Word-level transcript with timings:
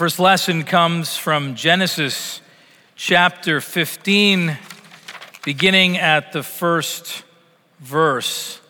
first 0.00 0.18
lesson 0.18 0.64
comes 0.64 1.18
from 1.18 1.54
Genesis 1.54 2.40
chapter 2.96 3.60
15, 3.60 4.56
beginning 5.44 5.98
at 5.98 6.32
the 6.32 6.42
first 6.42 7.22
verse. 7.80 8.62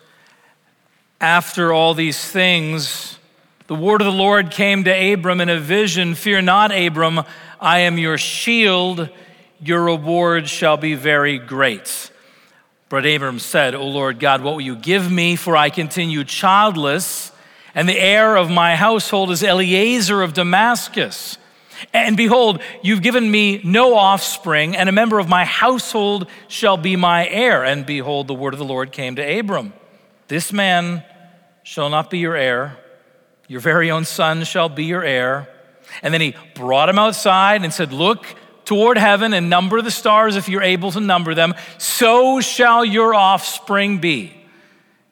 After 1.21 1.71
all 1.71 1.93
these 1.93 2.21
things, 2.21 3.17
the 3.67 3.75
word 3.75 4.01
of 4.01 4.07
the 4.07 4.11
Lord 4.11 4.51
came 4.51 4.83
to 4.83 4.91
Abram 4.91 5.39
in 5.39 5.47
a 5.47 5.57
vision 5.57 6.15
Fear 6.15 6.41
not, 6.41 6.77
Abram, 6.77 7.21
I 7.61 7.79
am 7.79 7.97
your 7.97 8.17
shield, 8.17 9.07
your 9.61 9.85
reward 9.85 10.49
shall 10.49 10.75
be 10.75 10.95
very 10.95 11.39
great. 11.39 12.11
But 12.89 13.05
Abram 13.05 13.39
said, 13.39 13.73
O 13.73 13.87
Lord 13.87 14.19
God, 14.19 14.41
what 14.41 14.55
will 14.55 14.59
you 14.59 14.75
give 14.75 15.09
me? 15.09 15.37
For 15.37 15.55
I 15.55 15.69
continue 15.69 16.25
childless, 16.25 17.30
and 17.73 17.87
the 17.87 17.97
heir 17.97 18.35
of 18.35 18.49
my 18.49 18.75
household 18.75 19.31
is 19.31 19.43
Eliezer 19.43 20.21
of 20.21 20.33
Damascus. 20.33 21.37
And 21.93 22.15
behold, 22.15 22.61
you've 22.83 23.01
given 23.01 23.29
me 23.29 23.59
no 23.63 23.95
offspring, 23.95 24.75
and 24.75 24.87
a 24.87 24.91
member 24.91 25.17
of 25.17 25.27
my 25.27 25.45
household 25.45 26.27
shall 26.47 26.77
be 26.77 26.95
my 26.95 27.27
heir. 27.27 27.63
And 27.63 27.85
behold, 27.85 28.27
the 28.27 28.35
word 28.35 28.53
of 28.53 28.59
the 28.59 28.65
Lord 28.65 28.91
came 28.91 29.15
to 29.15 29.39
Abram 29.39 29.73
This 30.27 30.53
man 30.53 31.03
shall 31.63 31.89
not 31.89 32.09
be 32.09 32.19
your 32.19 32.35
heir 32.35 32.77
your 33.51 33.59
very 33.59 33.91
own 33.91 34.05
son 34.05 34.45
shall 34.45 34.69
be 34.69 34.85
your 34.85 35.03
heir. 35.03 35.49
And 36.01 36.13
then 36.13 36.21
he 36.21 36.37
brought 36.55 36.87
him 36.87 36.97
outside 36.97 37.65
and 37.65 37.73
said, 37.73 37.91
Look 37.91 38.25
toward 38.63 38.97
heaven 38.97 39.33
and 39.33 39.49
number 39.49 39.81
the 39.81 39.91
stars 39.91 40.37
if 40.37 40.47
you're 40.47 40.61
able 40.63 40.89
to 40.91 41.01
number 41.01 41.35
them. 41.35 41.53
So 41.77 42.39
shall 42.39 42.85
your 42.85 43.13
offspring 43.13 43.97
be. 43.97 44.33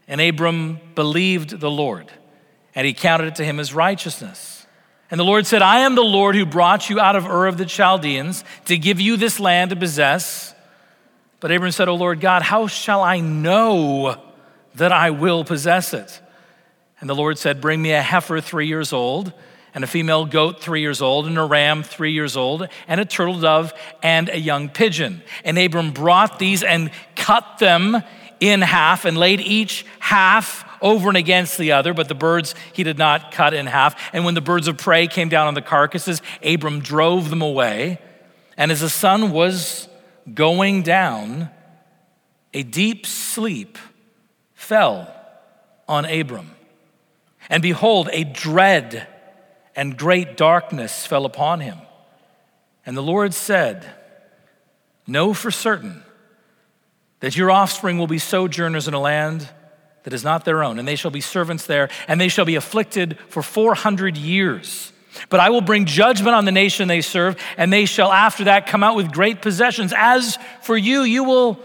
And 0.08 0.22
Abram 0.22 0.80
believed 0.96 1.60
the 1.60 1.70
Lord, 1.70 2.10
and 2.80 2.86
he 2.86 2.94
counted 2.94 3.28
it 3.28 3.36
to 3.36 3.44
him 3.44 3.60
as 3.60 3.74
righteousness. 3.74 4.66
And 5.12 5.20
the 5.20 5.26
Lord 5.26 5.46
said, 5.46 5.62
I 5.62 5.80
am 5.80 5.96
the 5.96 6.02
Lord 6.02 6.34
who 6.34 6.46
brought 6.46 6.90
you 6.90 6.98
out 6.98 7.18
of 7.18 7.26
Ur 7.28 7.48
of 7.48 7.58
the 7.58 7.66
Chaldeans 7.66 8.46
to 8.68 8.78
give 8.78 9.02
you 9.02 9.18
this 9.18 9.38
land 9.38 9.72
to 9.72 9.76
possess. 9.76 10.56
But 11.42 11.52
Abram 11.52 11.74
said, 11.74 11.90
O 11.90 11.96
Lord 11.96 12.22
God, 12.22 12.42
how 12.42 12.68
shall 12.68 13.04
I 13.04 13.20
know 13.20 14.16
that 14.76 14.94
I 14.94 15.10
will 15.10 15.44
possess 15.44 15.94
it? 15.94 16.22
And 17.02 17.10
the 17.10 17.16
Lord 17.16 17.38
said, 17.38 17.60
Bring 17.60 17.82
me 17.82 17.92
a 17.92 18.02
heifer 18.02 18.40
three 18.40 18.68
years 18.68 18.94
old, 18.94 19.34
and 19.76 19.84
a 19.84 19.88
female 19.88 20.24
goat 20.24 20.62
three 20.62 20.80
years 20.80 21.02
old, 21.02 21.28
and 21.28 21.38
a 21.38 21.44
ram 21.44 21.84
three 21.84 22.14
years 22.14 22.38
old, 22.38 22.70
and 22.88 23.02
a 23.02 23.04
turtle 23.04 23.42
dove, 23.42 23.74
and 24.02 24.30
a 24.30 24.40
young 24.40 24.70
pigeon. 24.70 25.22
And 25.44 25.60
Abram 25.60 25.92
brought 25.92 26.40
these 26.40 26.64
and 26.64 26.92
cut 27.18 27.58
them 27.58 28.02
in 28.40 28.62
half, 28.62 29.06
and 29.06 29.18
laid 29.18 29.42
each 29.42 29.86
half 30.00 30.66
over 30.82 31.10
and 31.10 31.18
against 31.18 31.58
the 31.58 31.74
other, 31.74 31.94
but 31.94 32.08
the 32.08 32.16
birds 32.16 32.56
he 32.74 32.84
did 32.84 32.98
not 32.98 33.32
cut 33.32 33.54
in 33.54 33.66
half. 33.66 34.00
And 34.14 34.26
when 34.26 34.34
the 34.34 34.42
birds 34.42 34.68
of 34.68 34.78
prey 34.78 35.08
came 35.08 35.30
down 35.30 35.48
on 35.48 35.54
the 35.54 35.62
carcasses, 35.62 36.22
Abram 36.44 36.80
drove 36.80 37.30
them 37.30 37.42
away. 37.42 38.00
And 38.58 38.72
as 38.72 38.82
the 38.82 38.90
sun 38.90 39.32
was 39.32 39.88
going 40.34 40.84
down, 40.84 41.50
a 42.54 42.64
deep 42.64 43.06
sleep 43.06 43.78
fell 44.54 45.14
on 45.88 46.06
Abram. 46.06 46.52
And 47.50 47.62
behold, 47.64 48.10
a 48.12 48.24
dread 48.24 49.08
and 49.76 49.98
great 49.98 50.38
darkness 50.38 51.06
fell 51.06 51.26
upon 51.26 51.62
him. 51.62 51.78
And 52.86 52.96
the 52.96 53.04
Lord 53.04 53.34
said, 53.34 53.86
Know 55.08 55.34
for 55.34 55.52
certain 55.52 56.04
that 57.20 57.36
your 57.36 57.52
offspring 57.52 57.98
will 57.98 58.08
be 58.08 58.20
sojourners 58.20 58.88
in 58.88 58.94
a 58.94 59.00
land 59.00 59.48
that 60.04 60.14
is 60.14 60.24
not 60.24 60.46
their 60.46 60.64
own, 60.64 60.80
and 60.80 60.88
they 60.88 60.96
shall 60.96 61.12
be 61.12 61.22
servants 61.22 61.66
there, 61.66 61.90
and 62.08 62.20
they 62.20 62.30
shall 62.30 62.46
be 62.46 62.56
afflicted 62.56 63.18
for 63.28 63.44
400 63.44 64.18
years. 64.18 64.94
But 65.30 65.40
I 65.40 65.50
will 65.50 65.62
bring 65.62 65.86
judgment 65.86 66.36
on 66.36 66.46
the 66.46 66.52
nation 66.52 66.88
they 66.88 67.02
serve, 67.02 67.36
and 67.58 67.74
they 67.74 67.86
shall 67.86 68.12
after 68.12 68.46
that 68.46 68.68
come 68.68 68.84
out 68.84 68.96
with 68.96 69.12
great 69.12 69.42
possessions. 69.42 69.94
As 69.96 70.38
for 70.62 70.78
you, 70.78 71.02
you 71.02 71.24
will 71.24 71.60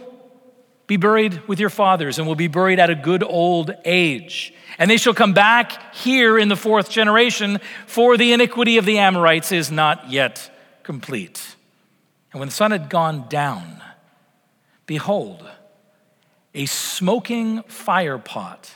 be 0.86 0.96
buried 0.96 1.46
with 1.46 1.60
your 1.60 1.70
fathers, 1.70 2.18
and 2.18 2.26
will 2.26 2.34
be 2.34 2.48
buried 2.48 2.78
at 2.78 2.90
a 2.90 2.94
good 2.94 3.22
old 3.22 3.70
age. 3.84 4.52
And 4.76 4.90
they 4.90 4.96
shall 4.96 5.14
come 5.14 5.32
back 5.32 5.94
here 5.94 6.36
in 6.36 6.48
the 6.48 6.56
fourth 6.56 6.90
generation, 6.90 7.60
for 7.86 8.16
the 8.16 8.32
iniquity 8.32 8.76
of 8.76 8.84
the 8.84 8.98
Amorites 8.98 9.52
is 9.52 9.70
not 9.70 10.10
yet 10.10 10.50
complete. 10.82 11.56
And 12.32 12.40
when 12.40 12.48
the 12.48 12.54
sun 12.54 12.72
had 12.72 12.90
gone 12.90 13.28
down, 13.28 13.80
behold, 14.86 15.44
a 16.54 16.66
smoking 16.66 17.62
firepot 17.64 18.70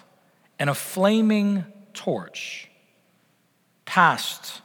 and 0.59 0.69
a 0.69 0.75
flaming 0.75 1.65
torch 1.95 2.69
passed 3.85 4.61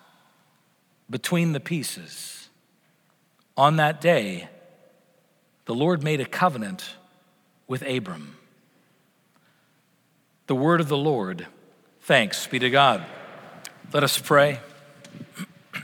between 1.10 1.52
the 1.54 1.60
pieces. 1.60 2.50
On 3.56 3.76
that 3.76 4.02
day, 4.02 4.50
the 5.66 5.76
Lord 5.76 6.04
made 6.04 6.20
a 6.20 6.26
covenant 6.26 6.96
with 7.68 7.82
Abram 7.84 8.36
the 10.48 10.56
word 10.56 10.82
of 10.82 10.90
the 10.90 10.98
Lord. 10.98 11.48
Thanks 12.02 12.48
be 12.48 12.60
to 12.60 12.70
God. 12.70 13.06
Let 13.94 14.04
us 14.04 14.20
pray. 14.20 14.60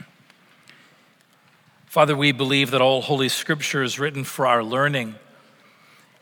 Father, 1.86 2.14
we 2.14 2.32
believe 2.32 2.70
that 2.72 2.82
all 2.82 3.00
Holy 3.00 3.28
Scripture 3.28 3.82
is 3.82 3.98
written 3.98 4.22
for 4.24 4.46
our 4.46 4.62
learning. 4.62 5.14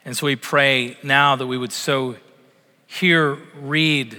And 0.08 0.16
so 0.16 0.24
we 0.24 0.36
pray 0.36 0.96
now 1.02 1.36
that 1.36 1.46
we 1.46 1.58
would 1.58 1.70
so 1.70 2.16
hear, 2.86 3.36
read, 3.60 4.16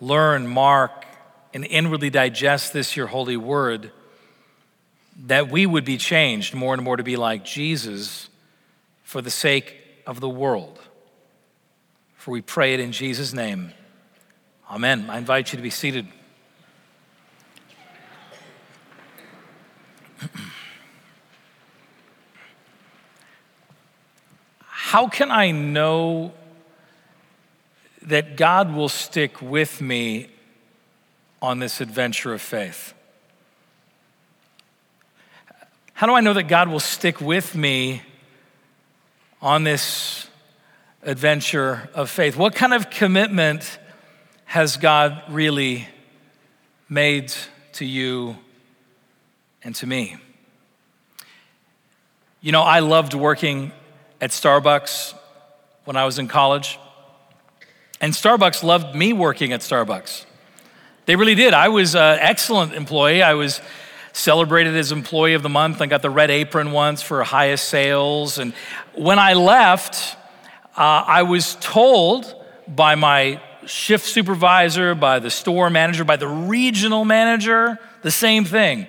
learn, 0.00 0.48
mark, 0.48 1.06
and 1.54 1.64
inwardly 1.64 2.10
digest 2.10 2.72
this, 2.72 2.96
your 2.96 3.06
holy 3.06 3.36
word, 3.36 3.92
that 5.26 5.48
we 5.48 5.64
would 5.64 5.84
be 5.84 5.96
changed 5.96 6.54
more 6.54 6.74
and 6.74 6.82
more 6.82 6.96
to 6.96 7.04
be 7.04 7.14
like 7.14 7.44
Jesus 7.44 8.28
for 9.04 9.22
the 9.22 9.30
sake 9.30 9.76
of 10.08 10.18
the 10.18 10.28
world. 10.28 10.80
For 12.16 12.32
we 12.32 12.42
pray 12.42 12.74
it 12.74 12.80
in 12.80 12.90
Jesus' 12.90 13.32
name. 13.32 13.72
Amen. 14.68 15.08
I 15.08 15.18
invite 15.18 15.52
you 15.52 15.56
to 15.56 15.62
be 15.62 15.70
seated. 15.70 16.08
How 24.92 25.08
can 25.08 25.30
I 25.30 25.52
know 25.52 26.34
that 28.02 28.36
God 28.36 28.74
will 28.74 28.90
stick 28.90 29.40
with 29.40 29.80
me 29.80 30.28
on 31.40 31.60
this 31.60 31.80
adventure 31.80 32.34
of 32.34 32.42
faith? 32.42 32.92
How 35.94 36.06
do 36.06 36.12
I 36.12 36.20
know 36.20 36.34
that 36.34 36.42
God 36.42 36.68
will 36.68 36.78
stick 36.78 37.22
with 37.22 37.54
me 37.54 38.02
on 39.40 39.64
this 39.64 40.28
adventure 41.02 41.88
of 41.94 42.10
faith? 42.10 42.36
What 42.36 42.54
kind 42.54 42.74
of 42.74 42.90
commitment 42.90 43.78
has 44.44 44.76
God 44.76 45.22
really 45.30 45.88
made 46.90 47.32
to 47.72 47.86
you 47.86 48.36
and 49.64 49.74
to 49.76 49.86
me? 49.86 50.18
You 52.42 52.52
know, 52.52 52.60
I 52.60 52.80
loved 52.80 53.14
working 53.14 53.72
at 54.22 54.30
Starbucks 54.30 55.14
when 55.84 55.96
I 55.96 56.06
was 56.06 56.20
in 56.20 56.28
college, 56.28 56.78
and 58.00 58.12
Starbucks 58.12 58.62
loved 58.62 58.94
me 58.94 59.12
working 59.12 59.52
at 59.52 59.60
Starbucks. 59.60 60.26
They 61.06 61.16
really 61.16 61.34
did. 61.34 61.54
I 61.54 61.68
was 61.68 61.96
an 61.96 62.18
excellent 62.20 62.72
employee. 62.72 63.20
I 63.20 63.34
was 63.34 63.60
celebrated 64.12 64.76
as 64.76 64.92
employee 64.92 65.34
of 65.34 65.42
the 65.42 65.48
month. 65.48 65.82
I 65.82 65.86
got 65.86 66.02
the 66.02 66.10
red 66.10 66.30
apron 66.30 66.70
once 66.70 67.02
for 67.02 67.24
highest 67.24 67.68
sales. 67.68 68.38
And 68.38 68.54
when 68.94 69.18
I 69.18 69.34
left, 69.34 70.16
uh, 70.76 71.04
I 71.06 71.24
was 71.24 71.56
told 71.60 72.32
by 72.68 72.94
my 72.94 73.40
shift 73.66 74.06
supervisor, 74.06 74.94
by 74.94 75.18
the 75.18 75.30
store 75.30 75.68
manager, 75.68 76.04
by 76.04 76.16
the 76.16 76.28
regional 76.28 77.04
manager, 77.04 77.76
the 78.02 78.12
same 78.12 78.44
thing. 78.44 78.86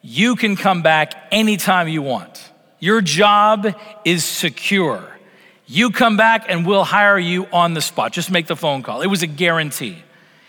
You 0.00 0.36
can 0.36 0.56
come 0.56 0.80
back 0.82 1.12
anytime 1.30 1.88
you 1.88 2.00
want. 2.00 2.50
Your 2.84 3.00
job 3.00 3.74
is 4.04 4.26
secure. 4.26 5.02
You 5.66 5.90
come 5.90 6.18
back 6.18 6.44
and 6.50 6.66
we'll 6.66 6.84
hire 6.84 7.18
you 7.18 7.46
on 7.46 7.72
the 7.72 7.80
spot. 7.80 8.12
Just 8.12 8.30
make 8.30 8.46
the 8.46 8.56
phone 8.56 8.82
call. 8.82 9.00
It 9.00 9.06
was 9.06 9.22
a 9.22 9.26
guarantee. 9.26 9.96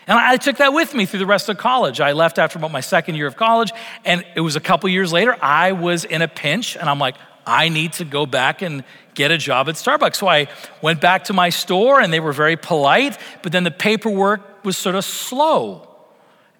And 0.06 0.18
I 0.18 0.36
took 0.36 0.58
that 0.58 0.74
with 0.74 0.92
me 0.92 1.06
through 1.06 1.20
the 1.20 1.26
rest 1.26 1.48
of 1.48 1.56
college. 1.56 1.98
I 1.98 2.12
left 2.12 2.38
after 2.38 2.58
about 2.58 2.72
my 2.72 2.82
second 2.82 3.14
year 3.14 3.26
of 3.26 3.36
college, 3.36 3.72
and 4.04 4.22
it 4.34 4.42
was 4.42 4.54
a 4.54 4.60
couple 4.60 4.90
years 4.90 5.14
later, 5.14 5.34
I 5.40 5.72
was 5.72 6.04
in 6.04 6.20
a 6.20 6.28
pinch, 6.28 6.76
and 6.76 6.90
I'm 6.90 6.98
like, 6.98 7.16
I 7.46 7.70
need 7.70 7.94
to 7.94 8.04
go 8.04 8.26
back 8.26 8.60
and 8.60 8.84
get 9.14 9.30
a 9.30 9.38
job 9.38 9.70
at 9.70 9.76
Starbucks. 9.76 10.16
So 10.16 10.28
I 10.28 10.48
went 10.82 11.00
back 11.00 11.24
to 11.24 11.32
my 11.32 11.48
store 11.48 12.02
and 12.02 12.12
they 12.12 12.20
were 12.20 12.34
very 12.34 12.58
polite, 12.58 13.16
but 13.42 13.50
then 13.50 13.64
the 13.64 13.70
paperwork 13.70 14.62
was 14.62 14.76
sort 14.76 14.94
of 14.94 15.06
slow. 15.06 15.85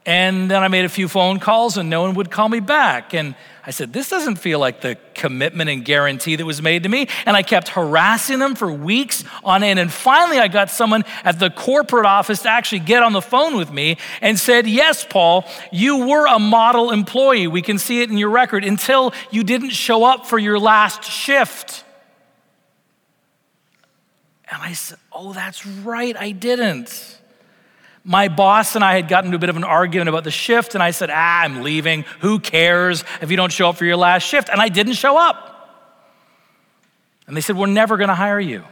And 0.07 0.49
then 0.49 0.63
I 0.63 0.69
made 0.69 0.85
a 0.85 0.89
few 0.89 1.09
phone 1.09 1.41
calls 1.41 1.77
and 1.77 1.91
no 1.91 2.03
one 2.03 2.15
would 2.15 2.31
call 2.31 2.49
me 2.49 2.61
back. 2.61 3.13
And 3.13 3.35
I 3.65 3.73
said, 3.73 3.93
This 3.93 4.09
doesn't 4.09 4.37
feel 4.37 4.61
like 4.61 4.81
the 4.81 4.97
commitment 5.15 5.69
and 5.69 5.85
guarantee 5.85 6.37
that 6.37 6.47
was 6.47 6.63
made 6.63 6.85
to 6.85 6.89
me. 6.89 7.09
And 7.27 7.37
I 7.37 7.43
kept 7.43 7.69
harassing 7.69 8.39
them 8.39 8.55
for 8.55 8.73
weeks 8.73 9.25
on 9.43 9.65
end. 9.65 9.81
And 9.81 9.93
finally, 9.93 10.39
I 10.39 10.47
got 10.47 10.71
someone 10.71 11.05
at 11.25 11.41
the 11.41 11.51
corporate 11.51 12.07
office 12.07 12.43
to 12.43 12.49
actually 12.49 12.79
get 12.79 13.03
on 13.03 13.15
the 13.15 13.21
phone 13.21 13.57
with 13.57 13.73
me 13.73 13.99
and 14.21 14.39
said, 14.39 14.69
Yes, 14.69 15.05
Paul, 15.05 15.45
you 15.73 16.07
were 16.07 16.27
a 16.27 16.39
model 16.39 16.93
employee. 16.93 17.49
We 17.49 17.61
can 17.61 17.77
see 17.77 18.01
it 18.01 18.09
in 18.09 18.17
your 18.17 18.31
record 18.31 18.65
until 18.65 19.13
you 19.33 19.43
didn't 19.43 19.71
show 19.71 20.05
up 20.05 20.27
for 20.27 20.39
your 20.39 20.61
last 20.61 21.03
shift. 21.03 21.83
And 24.49 24.63
I 24.63 24.73
said, 24.73 24.99
Oh, 25.11 25.33
that's 25.33 25.67
right, 25.67 26.17
I 26.17 26.31
didn't 26.31 27.19
my 28.07 28.29
boss 28.29 28.77
and 28.77 28.85
I 28.85 28.95
had 28.95 29.09
gotten 29.09 29.27
into 29.27 29.37
a 29.37 29.41
bit 29.41 29.51
of 29.51 29.57
an 29.57 29.65
argument 29.65 30.09
about 30.09 30.23
the 30.23 30.31
shift, 30.31 30.75
and 30.75 30.83
I 30.83 30.93
said, 30.93 31.11
Ah, 31.11 31.43
I'm 31.43 31.63
leaving. 31.63 32.05
Who 32.21 32.39
cares 32.39 33.03
if 33.21 33.33
you 33.33 33.37
don't 33.37 33.53
show 33.53 33.69
up 33.69 33.77
for 33.77 33.85
your 33.85 33.97
last 33.97 34.23
shift? 34.23 34.49
And 34.49 34.61
I 34.61 34.69
didn't 34.69 34.93
show 34.93 35.19
up. 35.19 35.53
And 37.27 37.37
they 37.37 37.41
said, 37.41 37.57
We're 37.57 37.67
never 37.67 37.97
going 37.97 38.09
to 38.09 38.15
hire 38.15 38.39
you. 38.39 38.65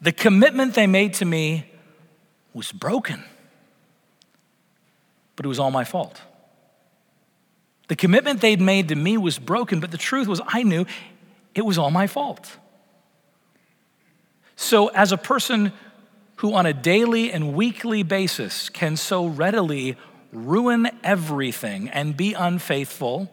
The 0.00 0.10
commitment 0.10 0.74
they 0.74 0.86
made 0.86 1.14
to 1.14 1.26
me 1.26 1.70
was 2.54 2.72
broken, 2.72 3.22
but 5.36 5.44
it 5.44 5.48
was 5.48 5.58
all 5.58 5.70
my 5.70 5.84
fault. 5.84 6.20
The 7.88 7.96
commitment 7.96 8.40
they'd 8.40 8.60
made 8.60 8.88
to 8.88 8.96
me 8.96 9.18
was 9.18 9.38
broken, 9.38 9.80
but 9.80 9.90
the 9.90 9.98
truth 9.98 10.28
was, 10.28 10.40
I 10.46 10.62
knew 10.62 10.86
it 11.54 11.62
was 11.66 11.76
all 11.76 11.90
my 11.90 12.06
fault. 12.06 12.56
So, 14.56 14.88
as 14.88 15.12
a 15.12 15.18
person 15.18 15.72
who 16.36 16.54
on 16.54 16.66
a 16.66 16.72
daily 16.72 17.32
and 17.32 17.54
weekly 17.54 18.02
basis 18.02 18.68
can 18.68 18.96
so 18.96 19.26
readily 19.26 19.96
ruin 20.32 20.88
everything 21.02 21.88
and 21.88 22.16
be 22.16 22.34
unfaithful, 22.34 23.30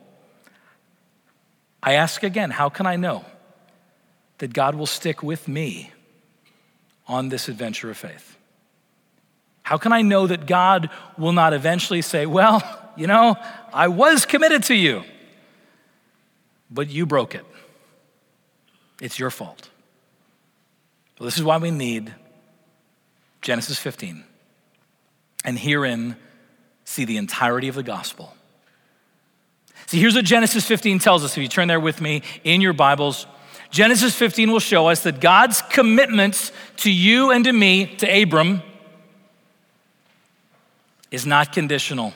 I 1.81 1.93
ask 1.93 2.23
again, 2.23 2.51
how 2.51 2.69
can 2.69 2.85
I 2.85 2.95
know 2.95 3.25
that 4.37 4.53
God 4.53 4.75
will 4.75 4.85
stick 4.85 5.23
with 5.23 5.47
me 5.47 5.91
on 7.07 7.29
this 7.29 7.49
adventure 7.49 7.89
of 7.89 7.97
faith? 7.97 8.37
How 9.63 9.77
can 9.77 9.93
I 9.93 10.01
know 10.01 10.27
that 10.27 10.47
God 10.47 10.89
will 11.17 11.31
not 11.31 11.53
eventually 11.53 12.01
say, 12.01 12.25
Well, 12.25 12.61
you 12.95 13.07
know, 13.07 13.35
I 13.73 13.87
was 13.87 14.25
committed 14.25 14.63
to 14.63 14.75
you, 14.75 15.03
but 16.69 16.89
you 16.89 17.05
broke 17.05 17.35
it? 17.35 17.45
It's 19.01 19.17
your 19.17 19.29
fault. 19.29 19.69
Well, 21.19 21.25
this 21.25 21.37
is 21.37 21.43
why 21.43 21.57
we 21.57 21.71
need 21.71 22.13
Genesis 23.41 23.77
15. 23.79 24.23
And 25.43 25.57
herein, 25.57 26.15
see 26.85 27.05
the 27.05 27.17
entirety 27.17 27.67
of 27.67 27.75
the 27.75 27.83
gospel. 27.83 28.35
See, 29.87 29.99
here's 29.99 30.15
what 30.15 30.25
Genesis 30.25 30.65
15 30.65 30.99
tells 30.99 31.23
us. 31.23 31.35
If 31.35 31.41
you 31.41 31.49
turn 31.49 31.67
there 31.67 31.79
with 31.79 31.99
me 31.99 32.21
in 32.43 32.61
your 32.61 32.73
Bibles, 32.73 33.25
Genesis 33.71 34.15
15 34.15 34.51
will 34.51 34.59
show 34.59 34.87
us 34.87 35.03
that 35.03 35.19
God's 35.19 35.61
commitment 35.63 36.51
to 36.77 36.91
you 36.91 37.31
and 37.31 37.43
to 37.45 37.51
me, 37.51 37.87
to 37.97 38.21
Abram, 38.21 38.61
is 41.09 41.25
not 41.25 41.51
conditional. 41.51 42.13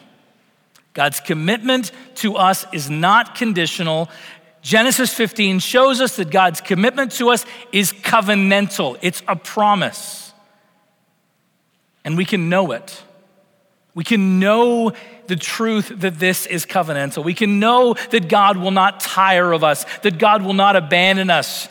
God's 0.93 1.19
commitment 1.19 1.91
to 2.15 2.35
us 2.35 2.65
is 2.71 2.89
not 2.89 3.35
conditional. 3.35 4.09
Genesis 4.61 5.13
15 5.13 5.59
shows 5.59 5.99
us 5.99 6.15
that 6.15 6.29
God's 6.29 6.61
commitment 6.61 7.11
to 7.13 7.29
us 7.29 7.45
is 7.71 7.91
covenantal, 7.91 8.97
it's 9.01 9.21
a 9.27 9.35
promise 9.35 10.24
and 12.05 12.15
we 12.15 12.23
can 12.23 12.47
know 12.47 12.71
it. 12.71 13.03
We 13.95 14.03
can 14.03 14.39
know 14.39 14.93
the 15.27 15.35
truth 15.35 15.91
that 15.97 16.19
this 16.19 16.45
is 16.45 16.65
covenantal. 16.65 17.23
We 17.23 17.33
can 17.33 17.59
know 17.59 17.95
that 18.11 18.29
God 18.29 18.57
will 18.57 18.71
not 18.71 18.99
tire 18.99 19.51
of 19.51 19.63
us, 19.63 19.85
that 20.03 20.19
God 20.19 20.43
will 20.43 20.53
not 20.53 20.75
abandon 20.75 21.29
us, 21.29 21.67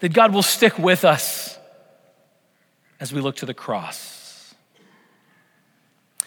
that 0.00 0.12
God 0.12 0.34
will 0.34 0.42
stick 0.42 0.78
with 0.78 1.04
us 1.04 1.58
as 2.98 3.12
we 3.12 3.20
look 3.20 3.36
to 3.36 3.46
the 3.46 3.54
cross. 3.54 4.54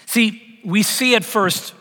See, 0.06 0.60
we 0.64 0.84
see 0.84 1.16
at 1.16 1.26
first 1.26 1.74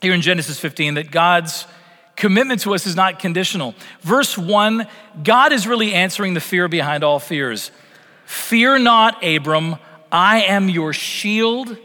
here 0.00 0.14
in 0.14 0.20
Genesis 0.20 0.58
15 0.58 0.94
that 0.94 1.10
God's 1.10 1.66
commitment 2.14 2.60
to 2.60 2.74
us 2.74 2.86
is 2.86 2.94
not 2.94 3.18
conditional. 3.18 3.74
Verse 4.02 4.36
1, 4.36 4.86
God 5.24 5.52
is 5.52 5.66
really 5.66 5.94
answering 5.94 6.34
the 6.34 6.40
fear 6.40 6.68
behind 6.68 7.02
all 7.04 7.18
fears. 7.18 7.70
Fear 8.26 8.80
not, 8.80 9.24
Abram. 9.24 9.76
I 10.12 10.42
am 10.42 10.68
your 10.68 10.92
shield, 10.92 11.76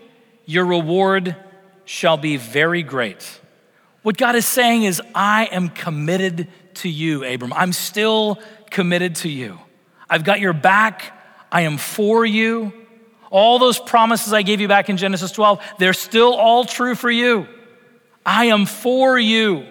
your 0.45 0.65
reward 0.65 1.37
shall 1.85 2.17
be 2.17 2.35
very 2.35 2.83
great. 2.83 3.39
What 4.03 4.17
God 4.17 4.35
is 4.35 4.45
saying 4.45 4.83
is, 4.83 5.01
I 5.15 5.45
am 5.45 5.69
committed 5.69 6.49
to 6.75 6.89
you, 6.89 7.23
Abram. 7.23 7.53
I'm 7.53 7.71
still 7.71 8.39
committed 8.69 9.15
to 9.17 9.29
you. 9.29 9.57
I've 10.09 10.25
got 10.25 10.41
your 10.41 10.53
back. 10.53 11.13
I 11.51 11.61
am 11.61 11.77
for 11.77 12.25
you. 12.25 12.73
All 13.29 13.59
those 13.59 13.79
promises 13.79 14.33
I 14.33 14.41
gave 14.41 14.61
you 14.61 14.67
back 14.67 14.89
in 14.89 14.97
Genesis 14.97 15.31
12, 15.31 15.61
they're 15.79 15.93
still 15.93 16.33
all 16.33 16.65
true 16.65 16.95
for 16.95 17.09
you. 17.09 17.47
I 18.25 18.45
am 18.45 18.65
for 18.65 19.17
you. 19.17 19.65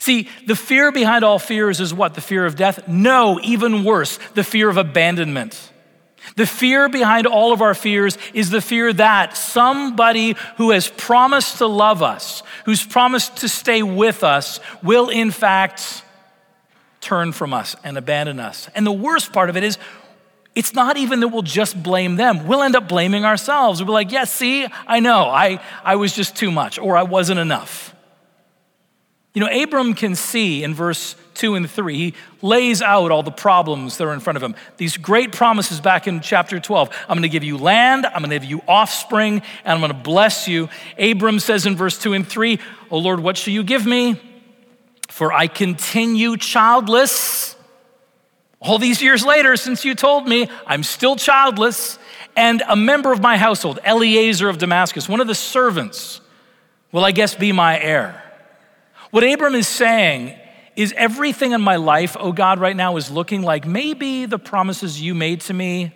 See, 0.00 0.28
the 0.46 0.56
fear 0.56 0.92
behind 0.92 1.24
all 1.24 1.38
fears 1.38 1.80
is 1.80 1.92
what? 1.94 2.14
The 2.14 2.20
fear 2.20 2.44
of 2.46 2.56
death? 2.56 2.88
No, 2.88 3.40
even 3.42 3.84
worse, 3.84 4.18
the 4.34 4.44
fear 4.44 4.68
of 4.68 4.76
abandonment. 4.76 5.72
The 6.38 6.46
fear 6.46 6.88
behind 6.88 7.26
all 7.26 7.52
of 7.52 7.62
our 7.62 7.74
fears 7.74 8.16
is 8.32 8.48
the 8.48 8.60
fear 8.60 8.92
that 8.92 9.36
somebody 9.36 10.36
who 10.56 10.70
has 10.70 10.86
promised 10.86 11.58
to 11.58 11.66
love 11.66 12.00
us, 12.00 12.44
who's 12.64 12.86
promised 12.86 13.38
to 13.38 13.48
stay 13.48 13.82
with 13.82 14.22
us, 14.22 14.60
will 14.80 15.08
in 15.08 15.32
fact 15.32 16.04
turn 17.00 17.32
from 17.32 17.52
us 17.52 17.74
and 17.82 17.98
abandon 17.98 18.38
us. 18.38 18.68
And 18.76 18.86
the 18.86 18.92
worst 18.92 19.32
part 19.32 19.50
of 19.50 19.56
it 19.56 19.64
is, 19.64 19.78
it's 20.54 20.74
not 20.74 20.96
even 20.96 21.18
that 21.20 21.28
we'll 21.28 21.42
just 21.42 21.82
blame 21.82 22.14
them. 22.14 22.46
We'll 22.46 22.62
end 22.62 22.76
up 22.76 22.86
blaming 22.86 23.24
ourselves. 23.24 23.80
We'll 23.80 23.88
be 23.88 23.94
like, 23.94 24.12
yes, 24.12 24.40
yeah, 24.40 24.68
see, 24.68 24.74
I 24.86 25.00
know, 25.00 25.24
I, 25.24 25.60
I 25.82 25.96
was 25.96 26.14
just 26.14 26.36
too 26.36 26.52
much, 26.52 26.78
or 26.78 26.96
I 26.96 27.02
wasn't 27.02 27.40
enough. 27.40 27.92
You 29.34 29.40
know, 29.40 29.62
Abram 29.62 29.94
can 29.94 30.14
see 30.14 30.62
in 30.62 30.72
verse 30.72 31.16
2 31.38 31.54
and 31.54 31.70
3, 31.70 31.96
he 31.96 32.14
lays 32.42 32.82
out 32.82 33.10
all 33.10 33.22
the 33.22 33.30
problems 33.30 33.96
that 33.96 34.04
are 34.04 34.12
in 34.12 34.20
front 34.20 34.36
of 34.36 34.42
him. 34.42 34.54
These 34.76 34.96
great 34.96 35.32
promises 35.32 35.80
back 35.80 36.06
in 36.06 36.20
chapter 36.20 36.60
12 36.60 36.90
I'm 37.08 37.16
going 37.16 37.22
to 37.22 37.28
give 37.28 37.44
you 37.44 37.56
land, 37.56 38.04
I'm 38.04 38.20
going 38.20 38.30
to 38.30 38.38
give 38.38 38.44
you 38.44 38.60
offspring, 38.68 39.42
and 39.64 39.72
I'm 39.72 39.80
going 39.80 39.92
to 39.92 39.98
bless 39.98 40.46
you. 40.46 40.68
Abram 40.98 41.40
says 41.40 41.64
in 41.64 41.76
verse 41.76 41.98
2 41.98 42.12
and 42.12 42.26
3, 42.26 42.58
Oh 42.90 42.98
Lord, 42.98 43.20
what 43.20 43.36
shall 43.36 43.54
you 43.54 43.62
give 43.62 43.86
me? 43.86 44.20
For 45.08 45.32
I 45.32 45.46
continue 45.46 46.36
childless. 46.36 47.56
All 48.60 48.78
these 48.78 49.00
years 49.00 49.24
later, 49.24 49.56
since 49.56 49.84
you 49.84 49.94
told 49.94 50.28
me, 50.28 50.48
I'm 50.66 50.82
still 50.82 51.16
childless. 51.16 51.98
And 52.36 52.62
a 52.68 52.76
member 52.76 53.12
of 53.12 53.20
my 53.20 53.36
household, 53.36 53.78
Eliezer 53.84 54.48
of 54.48 54.58
Damascus, 54.58 55.08
one 55.08 55.20
of 55.20 55.26
the 55.26 55.34
servants, 55.34 56.20
will 56.92 57.04
I 57.04 57.12
guess 57.12 57.34
be 57.34 57.52
my 57.52 57.80
heir. 57.80 58.22
What 59.10 59.24
Abram 59.24 59.54
is 59.54 59.66
saying 59.66 60.38
is 60.78 60.94
everything 60.96 61.50
in 61.50 61.60
my 61.60 61.74
life, 61.74 62.16
oh 62.20 62.30
God, 62.30 62.60
right 62.60 62.76
now 62.76 62.96
is 62.98 63.10
looking 63.10 63.42
like 63.42 63.66
maybe 63.66 64.26
the 64.26 64.38
promises 64.38 65.00
you 65.00 65.12
made 65.12 65.40
to 65.40 65.52
me 65.52 65.92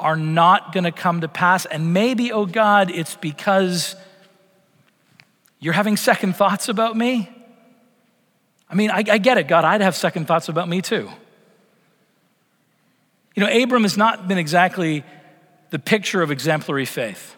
are 0.00 0.16
not 0.16 0.72
going 0.72 0.84
to 0.84 0.90
come 0.90 1.20
to 1.20 1.28
pass. 1.28 1.66
And 1.66 1.92
maybe, 1.92 2.32
oh 2.32 2.46
God, 2.46 2.90
it's 2.90 3.14
because 3.16 3.94
you're 5.60 5.74
having 5.74 5.98
second 5.98 6.34
thoughts 6.34 6.70
about 6.70 6.96
me. 6.96 7.28
I 8.70 8.74
mean, 8.74 8.90
I, 8.90 9.04
I 9.06 9.18
get 9.18 9.36
it, 9.36 9.48
God, 9.48 9.66
I'd 9.66 9.82
have 9.82 9.94
second 9.94 10.26
thoughts 10.26 10.48
about 10.48 10.66
me 10.66 10.80
too. 10.80 11.10
You 13.34 13.44
know, 13.44 13.62
Abram 13.62 13.82
has 13.82 13.98
not 13.98 14.28
been 14.28 14.38
exactly 14.38 15.04
the 15.68 15.78
picture 15.78 16.22
of 16.22 16.30
exemplary 16.30 16.86
faith, 16.86 17.36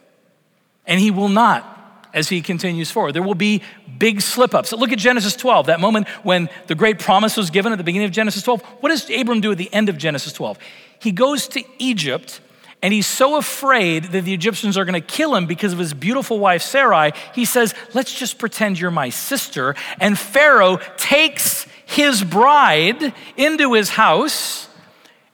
and 0.86 1.00
he 1.00 1.10
will 1.10 1.28
not 1.28 1.73
as 2.14 2.28
he 2.28 2.40
continues 2.40 2.90
forward. 2.90 3.12
There 3.12 3.22
will 3.22 3.34
be 3.34 3.62
big 3.98 4.22
slip 4.22 4.54
ups. 4.54 4.72
Look 4.72 4.92
at 4.92 4.98
Genesis 4.98 5.36
12, 5.36 5.66
that 5.66 5.80
moment 5.80 6.08
when 6.22 6.48
the 6.68 6.74
great 6.74 6.98
promise 6.98 7.36
was 7.36 7.50
given 7.50 7.72
at 7.72 7.78
the 7.78 7.84
beginning 7.84 8.06
of 8.06 8.12
Genesis 8.12 8.42
12. 8.42 8.62
What 8.80 8.88
does 8.88 9.10
Abram 9.10 9.40
do 9.40 9.52
at 9.52 9.58
the 9.58 9.72
end 9.74 9.88
of 9.88 9.98
Genesis 9.98 10.32
12? 10.32 10.58
He 11.00 11.12
goes 11.12 11.48
to 11.48 11.62
Egypt 11.78 12.40
and 12.84 12.92
he's 12.92 13.06
so 13.06 13.36
afraid 13.36 14.04
that 14.04 14.26
the 14.26 14.34
Egyptians 14.34 14.76
are 14.76 14.84
going 14.84 15.00
to 15.00 15.06
kill 15.06 15.34
him 15.34 15.46
because 15.46 15.72
of 15.72 15.78
his 15.78 15.94
beautiful 15.94 16.38
wife 16.38 16.60
Sarai. 16.60 17.12
He 17.34 17.46
says, 17.46 17.74
Let's 17.94 18.14
just 18.14 18.38
pretend 18.38 18.78
you're 18.78 18.90
my 18.90 19.08
sister. 19.08 19.74
And 19.98 20.18
Pharaoh 20.18 20.78
takes 20.98 21.66
his 21.86 22.22
bride 22.22 23.14
into 23.38 23.72
his 23.72 23.88
house. 23.88 24.68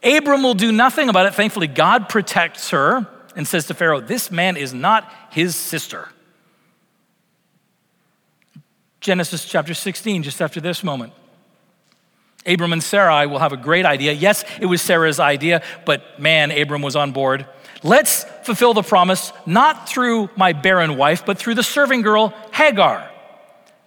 Abram 0.04 0.44
will 0.44 0.54
do 0.54 0.70
nothing 0.70 1.08
about 1.08 1.26
it. 1.26 1.34
Thankfully, 1.34 1.66
God 1.66 2.08
protects 2.08 2.70
her 2.70 3.08
and 3.34 3.48
says 3.48 3.66
to 3.66 3.74
Pharaoh, 3.74 4.00
This 4.00 4.30
man 4.30 4.56
is 4.56 4.72
not 4.72 5.12
his 5.30 5.56
sister. 5.56 6.08
Genesis 9.00 9.44
chapter 9.46 9.74
16, 9.74 10.22
just 10.22 10.42
after 10.42 10.60
this 10.60 10.84
moment. 10.84 11.12
Abram 12.46 12.72
and 12.72 12.82
Sarai 12.82 13.26
will 13.26 13.38
have 13.38 13.52
a 13.52 13.56
great 13.56 13.84
idea. 13.84 14.12
Yes, 14.12 14.44
it 14.60 14.66
was 14.66 14.80
Sarah's 14.80 15.20
idea, 15.20 15.62
but 15.84 16.18
man, 16.18 16.50
Abram 16.50 16.82
was 16.82 16.96
on 16.96 17.12
board. 17.12 17.46
Let's 17.82 18.24
fulfill 18.44 18.74
the 18.74 18.82
promise 18.82 19.32
not 19.46 19.88
through 19.88 20.30
my 20.36 20.52
barren 20.52 20.96
wife, 20.96 21.24
but 21.24 21.38
through 21.38 21.54
the 21.54 21.62
serving 21.62 22.02
girl 22.02 22.34
Hagar. 22.52 23.10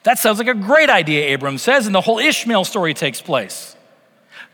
That 0.03 0.19
sounds 0.19 0.37
like 0.37 0.47
a 0.47 0.53
great 0.53 0.89
idea, 0.89 1.33
Abram 1.33 1.57
says, 1.57 1.85
and 1.85 1.95
the 1.95 2.01
whole 2.01 2.19
Ishmael 2.19 2.65
story 2.65 2.93
takes 2.93 3.21
place. 3.21 3.75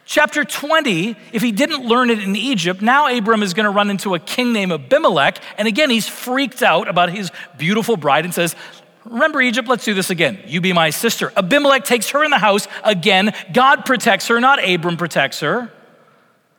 Chapter 0.06 0.44
20, 0.44 1.16
if 1.34 1.42
he 1.42 1.52
didn't 1.52 1.86
learn 1.86 2.10
it 2.10 2.20
in 2.20 2.36
Egypt, 2.36 2.82
now 2.82 3.16
Abram 3.16 3.44
is 3.44 3.54
going 3.54 3.66
to 3.66 3.70
run 3.70 3.92
into 3.92 4.16
a 4.16 4.20
king 4.20 4.54
named 4.54 4.72
Abimelech. 4.72 5.38
And 5.58 5.68
again, 5.68 5.92
he's 5.92 6.08
freaked 6.08 6.64
out 6.64 6.88
about 6.88 7.12
his 7.12 7.32
beautiful 7.60 7.96
bride 7.96 8.26
and 8.26 8.34
says, 8.34 8.56
Remember 9.06 9.42
Egypt? 9.42 9.68
Let's 9.68 9.86
do 9.86 9.94
this 9.94 10.10
again. 10.10 10.40
You 10.46 10.62
be 10.62 10.74
my 10.74 10.90
sister. 10.90 11.32
Abimelech 11.36 11.84
takes 11.84 12.10
her 12.10 12.24
in 12.24 12.32
the 12.32 12.38
house 12.38 12.68
again. 12.84 13.34
God 13.54 13.86
protects 13.86 14.28
her, 14.28 14.40
not 14.40 14.64
Abram 14.68 14.98
protects 14.98 15.40
her. 15.40 15.72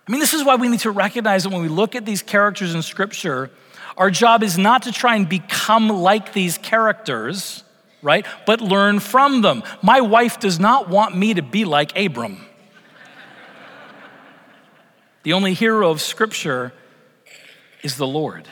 I 0.09 0.13
mean, 0.13 0.21
this 0.21 0.35
is 0.35 0.45
why 0.45 0.57
we 0.57 0.69
need 0.69 0.81
to 0.81 0.91
recognize 0.91 1.45
that 1.45 1.51
when 1.51 1.63
we 1.63 1.69
look 1.69 1.95
at 1.95 2.05
these 2.05 2.23
characters 2.23 2.75
in 2.75 2.83
Scripture, 2.83 3.51
our 3.97 4.11
job 4.11 4.43
is 4.43 4.57
not 4.57 4.83
to 4.83 4.93
try 4.93 5.15
and 5.15 5.29
become 5.29 5.89
like 5.89 6.33
these 6.33 6.59
characters, 6.59 7.63
right? 8.03 8.27
But 8.47 8.61
learn 8.61 8.99
from 8.99 9.43
them. 9.43 9.63
My 9.83 10.01
wife 10.01 10.41
does 10.41 10.59
not 10.59 10.89
want 10.89 11.17
me 11.17 11.35
to 11.35 11.43
be 11.43 11.65
like 11.65 11.97
Abram. 11.97 12.45
the 15.23 15.35
only 15.35 15.55
hero 15.55 15.91
of 15.91 16.01
Scripture 16.01 16.73
is 17.83 17.97
the 17.97 18.07
Lord. 18.07 18.49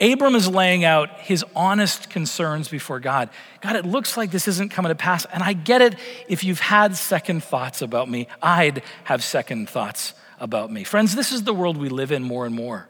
Abram 0.00 0.34
is 0.34 0.48
laying 0.48 0.84
out 0.84 1.10
his 1.20 1.44
honest 1.54 2.08
concerns 2.08 2.68
before 2.68 3.00
God. 3.00 3.28
God, 3.60 3.76
it 3.76 3.84
looks 3.84 4.16
like 4.16 4.30
this 4.30 4.48
isn't 4.48 4.70
coming 4.70 4.88
to 4.88 4.94
pass. 4.94 5.26
And 5.26 5.42
I 5.42 5.52
get 5.52 5.82
it 5.82 5.96
if 6.26 6.42
you've 6.42 6.60
had 6.60 6.96
second 6.96 7.44
thoughts 7.44 7.82
about 7.82 8.08
me. 8.08 8.26
I'd 8.42 8.82
have 9.04 9.22
second 9.22 9.68
thoughts 9.68 10.14
about 10.38 10.72
me. 10.72 10.84
Friends, 10.84 11.14
this 11.14 11.32
is 11.32 11.42
the 11.42 11.52
world 11.52 11.76
we 11.76 11.90
live 11.90 12.12
in 12.12 12.22
more 12.22 12.46
and 12.46 12.54
more. 12.54 12.88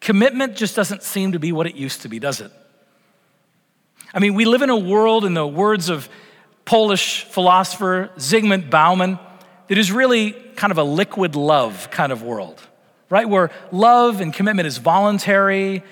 Commitment 0.00 0.56
just 0.56 0.74
doesn't 0.74 1.02
seem 1.02 1.32
to 1.32 1.38
be 1.38 1.52
what 1.52 1.66
it 1.66 1.76
used 1.76 2.02
to 2.02 2.08
be, 2.08 2.18
does 2.18 2.40
it? 2.40 2.50
I 4.12 4.18
mean, 4.18 4.34
we 4.34 4.44
live 4.44 4.62
in 4.62 4.70
a 4.70 4.76
world, 4.76 5.24
in 5.24 5.34
the 5.34 5.46
words 5.46 5.88
of 5.88 6.08
Polish 6.64 7.24
philosopher 7.24 8.10
Zygmunt 8.16 8.68
Bauman, 8.68 9.18
that 9.68 9.78
is 9.78 9.92
really 9.92 10.32
kind 10.56 10.70
of 10.70 10.78
a 10.78 10.82
liquid 10.82 11.36
love 11.36 11.88
kind 11.90 12.12
of 12.12 12.22
world, 12.22 12.60
right? 13.10 13.28
Where 13.28 13.50
love 13.70 14.20
and 14.20 14.32
commitment 14.32 14.66
is 14.66 14.78
voluntary, 14.78 15.84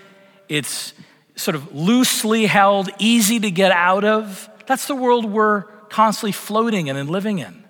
it's 0.48 0.94
sort 1.36 1.54
of 1.54 1.74
loosely 1.74 2.46
held, 2.46 2.90
easy 2.98 3.40
to 3.40 3.50
get 3.50 3.72
out 3.72 4.04
of. 4.04 4.48
That's 4.66 4.86
the 4.86 4.94
world 4.94 5.24
we're 5.24 5.62
constantly 5.88 6.32
floating 6.32 6.86
in 6.86 6.96
and 6.96 7.10
living 7.10 7.38
in. 7.38 7.64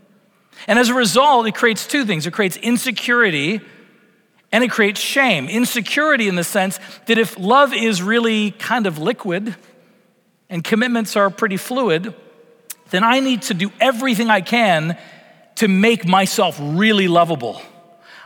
And 0.66 0.78
as 0.78 0.88
a 0.88 0.94
result, 0.94 1.46
it 1.46 1.54
creates 1.54 1.86
two 1.86 2.04
things 2.04 2.26
it 2.26 2.32
creates 2.32 2.56
insecurity 2.56 3.60
and 4.52 4.62
it 4.62 4.70
creates 4.70 5.00
shame. 5.00 5.48
Insecurity 5.48 6.28
in 6.28 6.36
the 6.36 6.44
sense 6.44 6.78
that 7.06 7.18
if 7.18 7.38
love 7.38 7.74
is 7.74 8.02
really 8.02 8.52
kind 8.52 8.86
of 8.86 8.98
liquid 8.98 9.56
and 10.48 10.62
commitments 10.62 11.16
are 11.16 11.28
pretty 11.28 11.56
fluid, 11.56 12.14
then 12.90 13.02
I 13.02 13.20
need 13.20 13.42
to 13.42 13.54
do 13.54 13.72
everything 13.80 14.30
I 14.30 14.40
can 14.40 14.96
to 15.56 15.68
make 15.68 16.06
myself 16.06 16.58
really 16.60 17.08
lovable. 17.08 17.60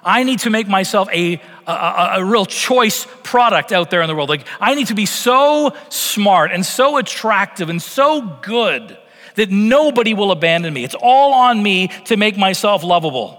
I 0.08 0.22
need 0.22 0.38
to 0.40 0.50
make 0.50 0.66
myself 0.66 1.06
a, 1.12 1.38
a, 1.66 2.10
a, 2.14 2.24
real 2.24 2.46
choice 2.46 3.06
product 3.24 3.72
out 3.72 3.90
there 3.90 4.00
in 4.00 4.08
the 4.08 4.14
world. 4.14 4.30
Like, 4.30 4.46
I 4.58 4.74
need 4.74 4.86
to 4.86 4.94
be 4.94 5.04
so 5.04 5.76
smart 5.90 6.50
and 6.50 6.64
so 6.64 6.96
attractive 6.96 7.68
and 7.68 7.80
so 7.80 8.22
good 8.40 8.96
that 9.34 9.50
nobody 9.50 10.14
will 10.14 10.30
abandon 10.30 10.72
me. 10.72 10.82
It's 10.82 10.94
all 10.98 11.34
on 11.34 11.62
me 11.62 11.88
to 12.06 12.16
make 12.16 12.38
myself 12.38 12.82
lovable. 12.82 13.36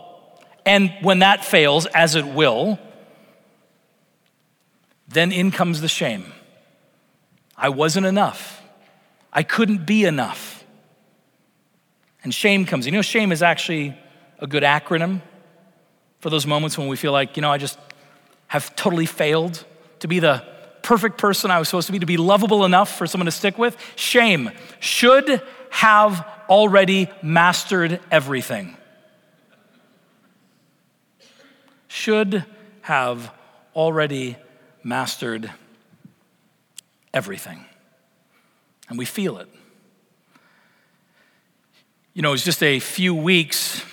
And 0.63 0.93
when 1.01 1.19
that 1.19 1.43
fails, 1.43 1.88
as 1.88 2.13
it 2.13 2.27
will, 2.27 2.77
then 5.07 5.31
in 5.31 5.49
comes 5.49 5.81
the 5.81 5.88
shame. 5.88 6.31
I 7.57 7.69
wasn't 7.69 8.05
enough. 8.05 8.61
I 9.33 9.41
couldn't 9.41 9.88
be 9.88 10.05
enough. 10.05 10.63
And 12.23 12.31
shame 12.31 12.67
comes. 12.67 12.85
You 12.85 12.91
know, 12.91 13.01
shame 13.01 13.31
is 13.31 13.41
actually 13.41 13.97
a 14.38 14.45
good 14.45 14.61
acronym 14.61 15.21
for 16.19 16.29
those 16.29 16.45
moments 16.45 16.77
when 16.77 16.88
we 16.88 16.95
feel 16.95 17.11
like, 17.11 17.38
you 17.38 17.41
know, 17.41 17.51
I 17.51 17.57
just 17.57 17.77
have 18.47 18.75
totally 18.75 19.05
failed 19.05 19.63
to 19.99 20.07
be 20.07 20.19
the 20.19 20.43
perfect 20.81 21.17
person 21.17 21.51
I 21.51 21.59
was 21.59 21.69
supposed 21.69 21.88
to 21.88 21.93
be, 21.93 21.99
to 21.99 22.05
be 22.05 22.17
lovable 22.17 22.65
enough 22.65 22.97
for 22.97 23.05
someone 23.07 23.25
to 23.25 23.31
stick 23.31 23.57
with. 23.57 23.77
Shame 23.95 24.51
should 24.79 25.41
have 25.69 26.25
already 26.49 27.09
mastered 27.21 27.99
everything. 28.11 28.75
Should 31.88 32.45
have 32.81 33.31
already 33.75 34.38
mastered 34.83 35.51
everything. 37.13 37.65
And 38.89 38.97
we 38.97 39.05
feel 39.05 39.38
it. 39.38 39.47
You 42.13 42.23
know, 42.23 42.29
it 42.29 42.31
was 42.31 42.43
just 42.43 42.63
a 42.63 42.79
few 42.79 43.13
weeks 43.13 43.83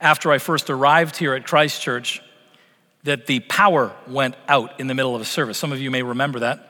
after 0.00 0.30
I 0.30 0.38
first 0.38 0.70
arrived 0.70 1.16
here 1.16 1.34
at 1.34 1.46
Christ 1.46 1.82
Church 1.82 2.22
that 3.04 3.26
the 3.26 3.40
power 3.40 3.94
went 4.06 4.36
out 4.48 4.78
in 4.80 4.86
the 4.86 4.94
middle 4.94 5.14
of 5.14 5.22
a 5.22 5.24
service. 5.24 5.58
Some 5.58 5.72
of 5.72 5.80
you 5.80 5.90
may 5.90 6.02
remember 6.02 6.40
that. 6.40 6.64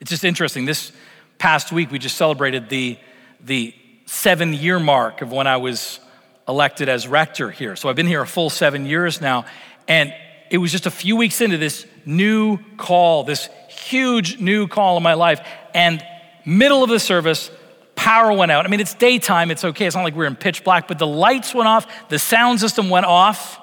It's 0.00 0.10
just 0.10 0.24
interesting. 0.24 0.64
This 0.64 0.92
past 1.38 1.72
week, 1.72 1.90
we 1.90 1.98
just 1.98 2.16
celebrated 2.16 2.68
the, 2.68 2.98
the 3.40 3.74
seven 4.06 4.52
year 4.52 4.78
mark 4.78 5.22
of 5.22 5.32
when 5.32 5.46
I 5.46 5.56
was 5.56 6.00
elected 6.48 6.88
as 6.88 7.06
rector 7.06 7.50
here. 7.50 7.76
So 7.76 7.88
I've 7.88 7.96
been 7.96 8.06
here 8.06 8.22
a 8.22 8.26
full 8.26 8.50
seven 8.50 8.86
years 8.86 9.20
now. 9.20 9.44
And 9.86 10.14
it 10.50 10.58
was 10.58 10.72
just 10.72 10.86
a 10.86 10.90
few 10.90 11.16
weeks 11.16 11.40
into 11.40 11.58
this 11.58 11.86
new 12.06 12.58
call, 12.76 13.24
this 13.24 13.48
huge 13.68 14.38
new 14.38 14.66
call 14.66 14.96
in 14.96 15.02
my 15.02 15.14
life. 15.14 15.46
And 15.74 16.02
middle 16.44 16.82
of 16.82 16.90
the 16.90 17.00
service, 17.00 17.50
power 18.08 18.32
went 18.32 18.50
out. 18.50 18.64
I 18.64 18.70
mean, 18.70 18.80
it's 18.80 18.94
daytime, 18.94 19.50
it's 19.50 19.66
okay. 19.66 19.84
It's 19.84 19.94
not 19.94 20.02
like 20.02 20.14
we're 20.14 20.24
in 20.24 20.34
pitch 20.34 20.64
black, 20.64 20.88
but 20.88 20.98
the 20.98 21.06
lights 21.06 21.54
went 21.54 21.68
off, 21.68 22.08
the 22.08 22.18
sound 22.18 22.58
system 22.58 22.88
went 22.88 23.04
off. 23.04 23.60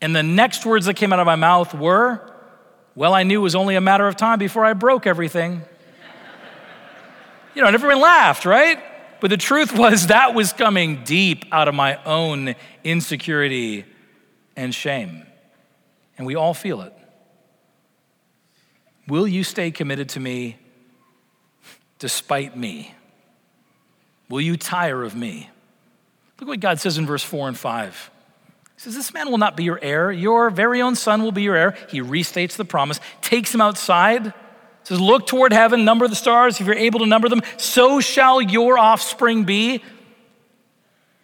And 0.00 0.16
the 0.16 0.22
next 0.22 0.64
words 0.64 0.86
that 0.86 0.94
came 0.94 1.12
out 1.12 1.18
of 1.18 1.26
my 1.26 1.36
mouth 1.36 1.74
were, 1.74 2.22
Well, 2.94 3.12
I 3.12 3.22
knew 3.22 3.40
it 3.40 3.42
was 3.42 3.54
only 3.54 3.76
a 3.76 3.82
matter 3.82 4.08
of 4.08 4.16
time 4.16 4.38
before 4.38 4.64
I 4.64 4.72
broke 4.72 5.06
everything. 5.06 5.60
you 7.54 7.60
know, 7.60 7.66
and 7.66 7.74
everyone 7.74 8.00
laughed, 8.00 8.46
right? 8.46 8.82
But 9.20 9.28
the 9.28 9.36
truth 9.36 9.76
was 9.76 10.06
that 10.06 10.32
was 10.32 10.54
coming 10.54 11.04
deep 11.04 11.44
out 11.52 11.68
of 11.68 11.74
my 11.74 12.02
own 12.04 12.54
insecurity 12.82 13.84
and 14.56 14.74
shame. 14.74 15.26
And 16.16 16.26
we 16.26 16.34
all 16.34 16.54
feel 16.54 16.80
it. 16.80 16.94
Will 19.06 19.28
you 19.28 19.44
stay 19.44 19.70
committed 19.70 20.08
to 20.10 20.20
me 20.20 20.56
despite 21.98 22.56
me? 22.56 22.94
Will 24.28 24.40
you 24.40 24.56
tire 24.56 25.02
of 25.02 25.14
me? 25.14 25.50
Look 26.40 26.48
what 26.48 26.60
God 26.60 26.80
says 26.80 26.98
in 26.98 27.06
verse 27.06 27.22
4 27.22 27.48
and 27.48 27.58
5. 27.58 28.10
He 28.74 28.80
says, 28.80 28.94
This 28.94 29.14
man 29.14 29.30
will 29.30 29.38
not 29.38 29.56
be 29.56 29.64
your 29.64 29.78
heir. 29.80 30.12
Your 30.12 30.50
very 30.50 30.82
own 30.82 30.94
son 30.94 31.22
will 31.22 31.32
be 31.32 31.42
your 31.42 31.56
heir. 31.56 31.76
He 31.88 32.00
restates 32.00 32.56
the 32.56 32.64
promise, 32.64 33.00
takes 33.22 33.54
him 33.54 33.60
outside, 33.60 34.34
says, 34.84 35.00
Look 35.00 35.26
toward 35.26 35.52
heaven, 35.52 35.84
number 35.84 36.06
the 36.08 36.16
stars. 36.16 36.60
If 36.60 36.66
you're 36.66 36.76
able 36.76 37.00
to 37.00 37.06
number 37.06 37.28
them, 37.28 37.42
so 37.56 38.00
shall 38.00 38.40
your 38.42 38.78
offspring 38.78 39.44
be. 39.44 39.82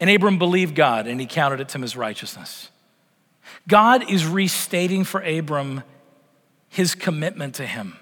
And 0.01 0.11
Abram 0.11 0.39
believed 0.39 0.75
God, 0.75 1.07
and 1.07 1.21
he 1.21 1.27
counted 1.27 1.61
it 1.61 1.69
to 1.71 1.79
him 1.79 1.85
as 1.85 1.97
righteousness. 1.97 2.71
God 3.69 4.11
is 4.11 4.27
restating 4.27 5.05
for 5.05 5.21
Abram 5.21 5.85
his 6.69 6.95
commitment 6.95 7.57
to 7.57 7.67
him. 7.67 7.97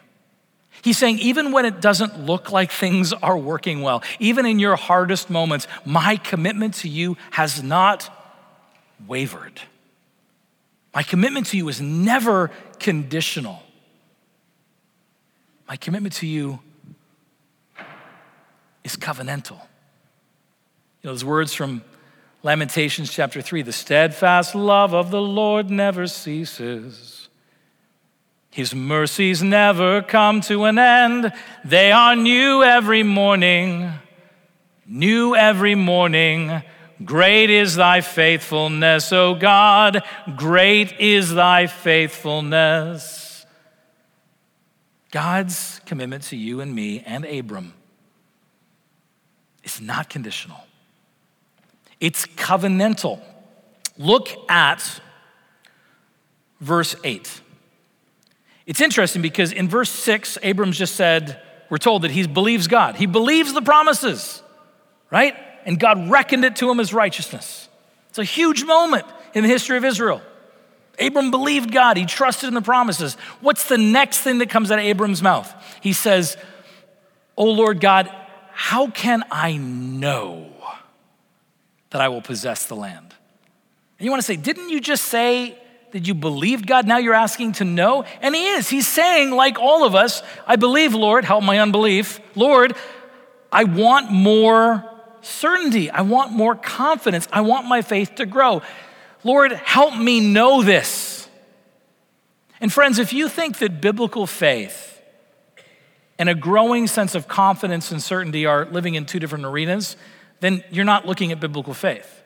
He's 0.83 0.99
saying, 0.99 1.19
even 1.19 1.53
when 1.53 1.65
it 1.67 1.81
doesn't 1.81 2.25
look 2.25 2.51
like 2.51 2.71
things 2.71 3.13
are 3.13 3.37
working 3.37 3.83
well, 3.83 4.03
even 4.19 4.47
in 4.47 4.59
your 4.59 4.77
hardest 4.77 5.29
moments, 5.29 5.67
my 5.85 6.17
commitment 6.17 6.75
to 6.75 6.89
you 6.89 7.17
has 7.33 7.63
not 7.63 8.09
wavered. 9.07 9.61
My 10.95 11.03
commitment 11.03 11.47
to 11.49 11.57
you 11.57 11.69
is 11.69 11.81
never 11.81 12.51
conditional. 12.79 13.63
My 15.69 15.77
commitment 15.77 16.15
to 16.15 16.27
you 16.27 16.61
is 18.83 18.97
covenantal. 18.97 19.61
You 21.03 21.09
know, 21.09 21.13
those 21.13 21.25
words 21.25 21.55
from 21.55 21.83
Lamentations 22.43 23.13
chapter 23.13 23.43
3 23.43 23.63
the 23.63 23.73
steadfast 23.73 24.55
love 24.55 24.95
of 24.95 25.11
the 25.11 25.21
Lord 25.21 25.71
never 25.71 26.07
ceases. 26.07 27.20
His 28.51 28.75
mercies 28.75 29.43
never 29.43 30.03
come 30.03 30.41
to 30.43 30.65
an 30.65 30.79
end. 30.79 31.33
They 31.65 31.93
are 31.93 32.17
new 32.17 32.65
every 32.65 33.05
morning. 33.05 33.93
New 34.87 35.37
every 35.37 35.77
morning. 35.77 36.63
Great 37.05 37.49
is 37.49 37.77
thy 37.77 38.01
faithfulness, 38.01 39.13
O 39.13 39.35
God. 39.35 40.03
Great 40.37 40.99
is 40.99 41.33
thy 41.33 41.69
faithfulness. 41.69 43.47
God's 45.11 45.81
commitment 45.87 46.25
to 46.25 46.37
you 46.37 46.61
and 46.61 46.75
me 46.75 47.03
and 47.07 47.25
Abram 47.25 47.75
is 49.63 49.81
not 49.81 50.09
conditional, 50.09 50.61
it's 52.01 52.27
covenantal. 52.27 53.21
Look 53.99 54.29
at 54.49 55.01
verse 56.61 56.97
8. 57.05 57.43
It's 58.71 58.81
interesting 58.81 59.21
because 59.21 59.51
in 59.51 59.69
verse 59.69 59.91
six, 59.91 60.39
Abram's 60.45 60.79
just 60.79 60.95
said, 60.95 61.43
we're 61.71 61.79
told 61.79 62.03
that 62.03 62.13
he 62.13 62.25
believes 62.29 62.69
God. 62.69 62.95
He 62.95 63.07
believes 63.07 63.53
the 63.53 63.63
promises, 63.63 64.45
right? 65.11 65.35
And 65.65 65.77
God 65.77 66.09
reckoned 66.09 66.45
it 66.45 66.55
to 66.57 66.71
him 66.71 66.79
as 66.79 66.95
righteousness. 66.95 67.69
It's 68.11 68.21
a 68.21 68.25
huge 68.25 68.63
moment 68.63 69.07
in 69.35 69.43
the 69.43 69.49
history 69.49 69.77
of 69.77 69.85
Israel. 69.85 70.23
Abram 71.01 71.33
believed 71.33 71.73
God, 71.73 71.97
he 71.97 72.07
trusted 72.07 72.47
in 72.47 72.55
the 72.55 72.63
promises. 72.63 73.15
What's 73.41 73.69
the 73.69 73.77
next 73.77 74.21
thing 74.21 74.39
that 74.39 74.51
comes 74.51 74.71
out 74.71 74.79
of 74.79 74.85
Abram's 74.85 75.21
mouth? 75.21 75.53
He 75.81 75.93
says, 75.93 76.37
Oh 77.37 77.51
Lord 77.51 77.81
God, 77.81 78.09
how 78.53 78.87
can 78.87 79.25
I 79.33 79.57
know 79.57 80.53
that 81.91 82.01
I 82.01 82.09
will 82.09 82.23
possess 82.23 82.67
the 82.67 82.77
land? 82.77 83.17
And 83.99 84.05
you 84.05 84.13
want 84.13 84.23
to 84.23 84.27
say, 84.27 84.37
didn't 84.37 84.69
you 84.69 84.81
just 84.81 85.07
say 85.07 85.60
that 85.93 86.07
you 86.07 86.15
believed 86.15 86.67
God? 86.67 86.87
Now 86.87 86.99
you're 86.99 87.15
asking 87.15 87.53
to 87.53 87.65
know? 87.65 88.05
And 88.21 88.35
he 88.35 88.47
is. 88.47 88.69
He's 88.69 88.87
saying, 88.87 89.31
like 89.31 89.59
all 89.59 89.85
of 89.85 89.95
us, 89.95 90.23
I 90.47 90.57
believe, 90.57 90.95
Lord, 90.95 91.25
help 91.25 91.43
my 91.43 91.59
unbelief. 91.59 92.21
Lord, 92.35 92.75
I 93.53 93.65
want 93.65 94.11
more 94.11 94.89
certainty. 95.23 95.91
I 95.91 96.03
want 96.03 96.33
more 96.33 96.55
confidence. 96.55 97.29
I 97.33 97.41
want 97.41 97.67
my 97.67 97.83
faith 97.83 98.17
to 98.17 98.27
grow. 98.27 98.63
Lord, 99.25 99.53
help 99.53 99.97
me 99.97 100.21
know 100.21 100.63
this. 100.63 101.29
And 102.61 102.73
friends, 102.73 102.99
if 102.99 103.13
you 103.13 103.29
think 103.29 103.59
that 103.59 103.81
biblical 103.81 104.27
faith 104.27 105.01
and 106.19 106.29
a 106.29 106.35
growing 106.35 106.87
sense 106.87 107.15
of 107.15 107.27
confidence 107.27 107.91
and 107.91 108.03
certainty 108.03 108.45
are 108.45 108.67
living 108.67 108.95
in 108.95 109.07
two 109.07 109.19
different 109.19 109.47
arenas, 109.47 109.97
then 110.41 110.63
you're 110.71 110.85
not 110.85 111.07
looking 111.07 111.33
at 111.33 111.41
biblical 111.41 111.75
faith. 111.75 112.23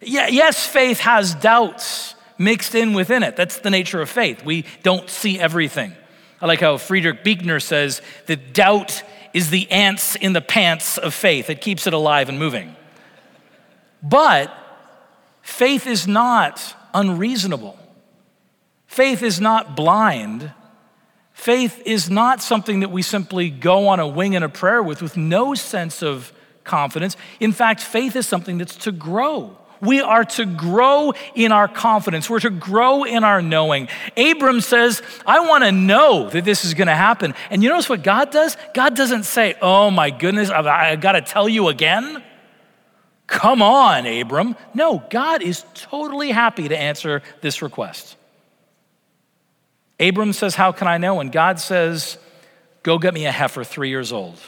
Yeah, 0.00 0.28
yes, 0.28 0.64
faith 0.64 1.00
has 1.00 1.34
doubts 1.34 2.07
mixed 2.38 2.74
in 2.74 2.92
within 2.92 3.22
it. 3.22 3.36
That's 3.36 3.58
the 3.58 3.70
nature 3.70 4.00
of 4.00 4.08
faith. 4.08 4.44
We 4.44 4.64
don't 4.82 5.10
see 5.10 5.38
everything. 5.38 5.92
I 6.40 6.46
like 6.46 6.60
how 6.60 6.76
Frederick 6.76 7.24
Buechner 7.24 7.60
says 7.60 8.00
that 8.26 8.54
doubt 8.54 9.02
is 9.34 9.50
the 9.50 9.70
ants 9.70 10.14
in 10.16 10.32
the 10.32 10.40
pants 10.40 10.98
of 10.98 11.12
faith. 11.12 11.50
It 11.50 11.60
keeps 11.60 11.86
it 11.86 11.92
alive 11.92 12.28
and 12.28 12.38
moving. 12.38 12.74
But 14.02 14.56
faith 15.42 15.86
is 15.86 16.06
not 16.06 16.76
unreasonable. 16.94 17.78
Faith 18.86 19.22
is 19.22 19.40
not 19.40 19.76
blind. 19.76 20.52
Faith 21.32 21.82
is 21.84 22.08
not 22.08 22.40
something 22.40 22.80
that 22.80 22.90
we 22.90 23.02
simply 23.02 23.50
go 23.50 23.88
on 23.88 24.00
a 24.00 24.06
wing 24.06 24.34
and 24.34 24.44
a 24.44 24.48
prayer 24.48 24.82
with, 24.82 25.02
with 25.02 25.16
no 25.16 25.54
sense 25.54 26.02
of 26.02 26.32
confidence. 26.64 27.16
In 27.40 27.52
fact, 27.52 27.80
faith 27.80 28.16
is 28.16 28.26
something 28.26 28.58
that's 28.58 28.76
to 28.76 28.92
grow. 28.92 29.56
We 29.80 30.00
are 30.00 30.24
to 30.24 30.44
grow 30.44 31.12
in 31.34 31.52
our 31.52 31.68
confidence. 31.68 32.28
We're 32.28 32.40
to 32.40 32.50
grow 32.50 33.04
in 33.04 33.24
our 33.24 33.40
knowing. 33.40 33.88
Abram 34.16 34.60
says, 34.60 35.02
I 35.26 35.40
want 35.40 35.64
to 35.64 35.72
know 35.72 36.28
that 36.30 36.44
this 36.44 36.64
is 36.64 36.74
going 36.74 36.88
to 36.88 36.94
happen. 36.94 37.34
And 37.50 37.62
you 37.62 37.68
notice 37.68 37.88
what 37.88 38.02
God 38.02 38.30
does? 38.30 38.56
God 38.74 38.96
doesn't 38.96 39.24
say, 39.24 39.54
Oh 39.60 39.90
my 39.90 40.10
goodness, 40.10 40.50
I, 40.50 40.92
I 40.92 40.96
got 40.96 41.12
to 41.12 41.22
tell 41.22 41.48
you 41.48 41.68
again. 41.68 42.22
Come 43.26 43.60
on, 43.60 44.06
Abram. 44.06 44.56
No, 44.72 45.02
God 45.10 45.42
is 45.42 45.64
totally 45.74 46.30
happy 46.30 46.68
to 46.68 46.76
answer 46.76 47.22
this 47.42 47.60
request. 47.60 48.16
Abram 50.00 50.32
says, 50.32 50.54
How 50.54 50.72
can 50.72 50.88
I 50.88 50.98
know? 50.98 51.20
And 51.20 51.30
God 51.30 51.60
says, 51.60 52.18
Go 52.82 52.98
get 52.98 53.12
me 53.14 53.26
a 53.26 53.32
heifer 53.32 53.64
three 53.64 53.90
years 53.90 54.12
old, 54.12 54.38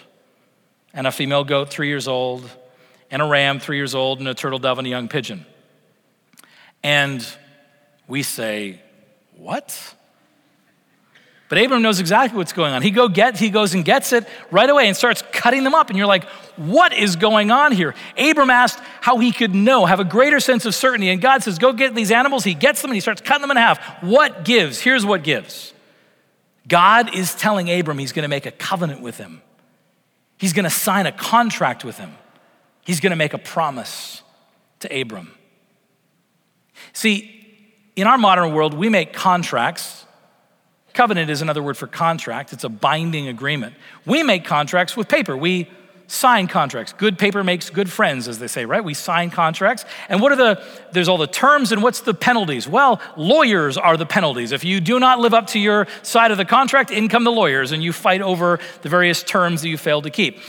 and 0.95 1.07
a 1.07 1.13
female 1.13 1.45
goat 1.45 1.69
three 1.69 1.89
years 1.89 2.09
old 2.09 2.49
and 3.11 3.23
a 3.23 3.25
ram 3.25 3.61
three 3.61 3.77
years 3.77 3.95
old 3.95 4.19
and 4.19 4.29
a 4.29 4.35
turtle 4.35 4.59
dove 4.59 4.79
and 4.79 4.87
a 4.87 4.91
young 4.91 5.09
pigeon. 5.09 5.45
And 6.83 7.27
we 8.07 8.23
say, 8.23 8.81
What? 9.37 9.95
But 11.51 11.59
Abram 11.61 11.83
knows 11.83 11.99
exactly 11.99 12.39
what's 12.39 12.53
going 12.53 12.73
on. 12.73 12.81
He, 12.81 12.93
go 12.93 13.09
get, 13.09 13.37
he 13.37 13.51
goes 13.51 13.75
and 13.75 13.85
gets 13.85 14.13
it 14.13 14.25
right 14.53 14.71
away 14.71 14.87
and 14.87 14.97
starts 14.97 15.25
cutting 15.33 15.65
them 15.65 15.75
up. 15.75 15.91
And 15.91 15.99
you're 15.99 16.07
like, 16.07 16.23
what 16.55 16.93
is 16.93 17.17
going 17.17 17.51
on 17.51 17.73
here? 17.73 17.93
Abram 18.17 18.51
asked 18.51 18.79
how 19.01 19.19
he 19.19 19.33
could 19.33 19.53
know, 19.53 19.85
have 19.85 19.99
a 19.99 20.05
greater 20.05 20.39
sense 20.39 20.65
of 20.65 20.77
certainty. 20.77 21.09
And 21.09 21.21
God 21.21 21.43
says, 21.43 21.59
go 21.59 21.73
get 21.73 21.93
these 21.93 22.13
animals. 22.13 22.45
He 22.45 22.55
gets 22.55 22.83
them 22.83 22.93
and 22.93 22.97
he 22.97 23.01
starts 23.01 23.21
cutting 23.21 23.41
them 23.41 23.51
in 23.51 23.57
half. 23.57 24.01
What 24.01 24.45
gives? 24.45 24.81
Here's 24.81 25.05
what 25.05 25.25
gives 25.25 25.75
God 26.69 27.17
is 27.17 27.35
telling 27.35 27.69
Abram 27.69 27.99
he's 27.99 28.13
going 28.13 28.23
to 28.23 28.29
make 28.29 28.47
a 28.47 28.53
covenant 28.53 29.01
with 29.03 29.19
him, 29.19 29.43
he's 30.39 30.53
going 30.53 30.65
to 30.65 30.71
sign 30.71 31.07
a 31.07 31.13
contract 31.13 31.85
with 31.85 31.99
him. 31.99 32.15
He's 32.85 33.01
going 33.01 33.11
to 33.11 33.17
make 33.17 33.35
a 33.35 33.39
promise 33.39 34.23
to 34.81 35.01
Abram. 35.01 35.33
See, 36.93 37.37
in 37.97 38.07
our 38.07 38.19
modern 38.19 38.55
world, 38.55 38.75
we 38.75 38.89
make 38.89 39.13
contracts. 39.13 40.07
Covenant 40.95 41.31
is 41.31 41.43
another 41.43 41.63
word 41.63 41.77
for 41.77 41.87
contract, 41.87 42.53
it's 42.53 42.65
a 42.65 42.69
binding 42.69 43.29
agreement. 43.29 43.75
We 44.07 44.23
make 44.23 44.45
contracts 44.45 44.97
with 44.97 45.09
paper. 45.09 45.37
We 45.37 45.69
sign 46.11 46.49
contracts. 46.49 46.93
Good 46.93 47.19
paper 47.19 47.45
makes 47.45 47.71
good 47.71 47.89
friends, 47.89 48.27
as 48.27 48.41
they 48.41 48.49
say, 48.49 48.65
right? 48.65 48.83
We 48.83 48.95
sign 48.95 49.31
contracts. 49.31 49.85
And 50.09 50.21
what 50.21 50.33
are 50.33 50.37
the, 50.37 50.65
there's 50.91 51.09
all 51.09 51.19
the 51.19 51.29
terms 51.29 51.71
and 51.71 51.85
what's 51.85 52.01
the 52.01 52.15
penalties? 52.15 52.67
Well, 52.67 53.01
lawyers 53.17 53.79
are 53.79 53.97
the 53.97 54.07
penalties. 54.07 54.51
If 54.51 54.65
you 54.65 54.81
do 54.81 54.99
not 54.99 55.21
live 55.21 55.35
up 55.35 55.47
to 55.49 55.61
your 55.61 55.87
side 56.03 56.33
of 56.33 56.37
the 56.37 56.45
contract, 56.45 56.91
in 56.91 57.09
come 57.09 57.23
the 57.23 57.31
lawyers 57.31 57.71
and 57.71 57.81
you 57.81 57.93
fight 57.93 58.23
over 58.23 58.59
the 58.83 58.89
various 58.89 59.23
terms 59.23 59.63
that 59.63 59.69
you 59.69 59.79
failed 59.79 60.03
to 60.03 60.11
keep. 60.11 60.41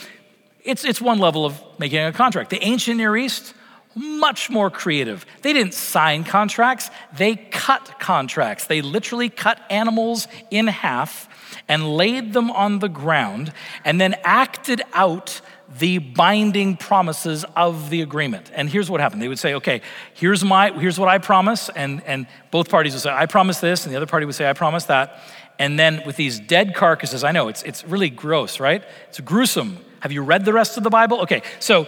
It's, 0.64 0.86
it's 0.86 1.02
one 1.02 1.20
level 1.20 1.46
of 1.46 1.62
making 1.80 2.00
a 2.00 2.12
contract. 2.12 2.50
The 2.50 2.64
ancient 2.64 2.98
Near 2.98 3.16
East, 3.18 3.54
much 3.96 4.50
more 4.50 4.70
creative. 4.70 5.26
They 5.42 5.54
didn't 5.54 5.74
sign 5.74 6.24
contracts, 6.24 6.90
they 7.18 7.36
cut 7.36 8.00
contracts. 8.00 8.68
They 8.68 8.82
literally 8.82 9.30
cut 9.30 9.60
animals 9.70 10.28
in 10.50 10.68
half 10.68 11.28
and 11.68 11.96
laid 11.96 12.34
them 12.34 12.52
on 12.52 12.80
the 12.80 12.90
ground 12.90 13.52
and 13.84 14.00
then 14.00 14.16
acted 14.24 14.82
out 14.94 15.42
the 15.80 16.00
binding 16.00 16.76
promises 16.76 17.46
of 17.56 17.90
the 17.90 18.02
agreement. 18.02 18.52
And 18.54 18.70
here's 18.70 18.90
what 18.90 19.00
happened. 19.00 19.22
They 19.22 19.30
would 19.30 19.40
say, 19.40 19.54
okay, 19.56 19.82
here's 20.14 20.44
my 20.44 20.72
here's 20.72 21.00
what 21.00 21.08
I 21.08 21.18
promise, 21.18 21.70
and, 21.70 22.04
and 22.04 22.28
both 22.52 22.70
parties 22.70 22.94
would 22.94 23.02
say, 23.02 23.10
I 23.10 23.26
promise 23.26 23.60
this, 23.60 23.86
and 23.86 23.94
the 23.94 23.98
other 23.98 24.06
party 24.06 24.26
would 24.26 24.36
say, 24.36 24.50
I 24.50 24.54
promise 24.54 24.86
that. 24.86 25.20
And 25.60 25.80
then 25.80 26.02
with 26.06 26.18
these 26.18 26.40
dead 26.40 26.76
carcasses, 26.76 27.24
I 27.24 27.32
know 27.32 27.48
it's 27.48 27.64
it's 27.64 27.86
really 27.86 28.10
gross, 28.10 28.60
right? 28.60 28.84
It's 29.08 29.20
gruesome 29.22 29.78
have 30.02 30.12
you 30.12 30.22
read 30.22 30.46
the 30.46 30.54
rest 30.54 30.78
of 30.78 30.84
the 30.84 30.90
Bible? 30.90 31.22
Okay, 31.22 31.42
so 31.60 31.88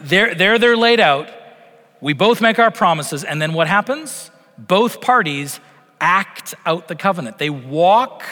there, 0.00 0.34
there 0.34 0.58
they're 0.58 0.76
laid 0.76 1.00
out. 1.00 1.30
We 2.00 2.12
both 2.12 2.40
make 2.40 2.58
our 2.58 2.70
promises, 2.70 3.24
and 3.24 3.40
then 3.40 3.52
what 3.52 3.68
happens? 3.68 4.30
Both 4.56 5.00
parties 5.00 5.60
act 6.00 6.54
out 6.66 6.88
the 6.88 6.94
covenant. 6.94 7.38
They 7.38 7.50
walk 7.50 8.24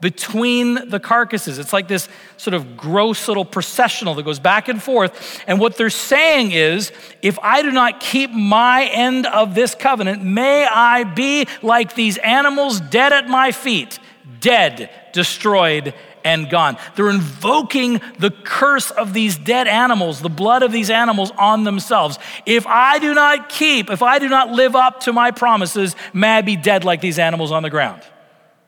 between 0.00 0.88
the 0.88 0.98
carcasses. 0.98 1.58
It's 1.58 1.72
like 1.72 1.86
this 1.86 2.08
sort 2.36 2.54
of 2.54 2.76
gross 2.76 3.28
little 3.28 3.44
processional 3.44 4.14
that 4.14 4.22
goes 4.22 4.38
back 4.38 4.68
and 4.68 4.82
forth. 4.82 5.42
And 5.46 5.60
what 5.60 5.76
they're 5.76 5.90
saying 5.90 6.52
is 6.52 6.90
if 7.20 7.38
I 7.40 7.62
do 7.62 7.70
not 7.70 8.00
keep 8.00 8.30
my 8.30 8.86
end 8.86 9.26
of 9.26 9.54
this 9.54 9.74
covenant, 9.74 10.24
may 10.24 10.64
I 10.64 11.04
be 11.04 11.46
like 11.62 11.94
these 11.94 12.16
animals 12.18 12.80
dead 12.80 13.12
at 13.12 13.28
my 13.28 13.52
feet, 13.52 13.98
dead, 14.40 14.90
destroyed, 15.12 15.92
and 16.24 16.48
gone. 16.50 16.76
They're 16.96 17.10
invoking 17.10 18.00
the 18.18 18.30
curse 18.30 18.90
of 18.90 19.12
these 19.12 19.36
dead 19.38 19.68
animals, 19.68 20.20
the 20.20 20.28
blood 20.28 20.62
of 20.62 20.72
these 20.72 20.90
animals 20.90 21.30
on 21.38 21.64
themselves. 21.64 22.18
If 22.46 22.66
I 22.66 22.98
do 22.98 23.14
not 23.14 23.48
keep, 23.48 23.90
if 23.90 24.02
I 24.02 24.18
do 24.18 24.28
not 24.28 24.50
live 24.50 24.76
up 24.76 25.00
to 25.00 25.12
my 25.12 25.30
promises, 25.30 25.96
may 26.12 26.38
I 26.38 26.40
be 26.42 26.56
dead 26.56 26.84
like 26.84 27.00
these 27.00 27.18
animals 27.18 27.52
on 27.52 27.62
the 27.62 27.70
ground. 27.70 28.02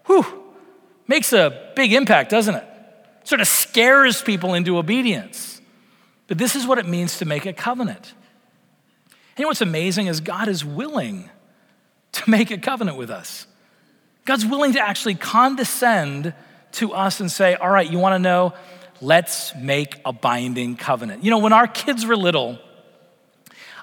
Whew. 0.07 0.25
Makes 1.07 1.33
a 1.33 1.73
big 1.77 1.93
impact, 1.93 2.31
doesn't 2.31 2.55
it? 2.55 2.65
Sort 3.25 3.41
of 3.41 3.49
scares 3.49 4.23
people 4.23 4.55
into 4.55 4.79
obedience. 4.79 5.61
But 6.27 6.39
this 6.39 6.57
is 6.57 6.67
what 6.67 6.79
it 6.79 6.87
means 6.87 7.19
to 7.19 7.25
make 7.25 7.47
a 7.47 7.53
covenant. 7.53 8.15
And 9.11 9.39
you 9.39 9.43
know 9.45 9.49
what's 9.49 9.61
amazing 9.61 10.07
is 10.07 10.21
God 10.21 10.49
is 10.49 10.65
willing 10.65 11.31
to 12.13 12.31
make 12.31 12.51
a 12.51 12.59
covenant 12.59 12.97
with 12.97 13.11
us. 13.11 13.47
God's 14.25 14.47
willing 14.47 14.73
to 14.75 14.81
actually 14.81 15.15
condescend 15.15 16.35
to 16.73 16.93
us 16.93 17.21
and 17.21 17.31
say, 17.31 17.55
All 17.55 17.71
right, 17.71 17.91
you 17.91 17.99
want 17.99 18.15
to 18.15 18.19
know? 18.19 18.55
Let's 19.01 19.55
make 19.57 20.01
a 20.05 20.13
binding 20.13 20.77
covenant. 20.77 21.25
You 21.25 21.31
know, 21.31 21.39
when 21.39 21.53
our 21.53 21.67
kids 21.67 22.07
were 22.07 22.17
little, 22.17 22.59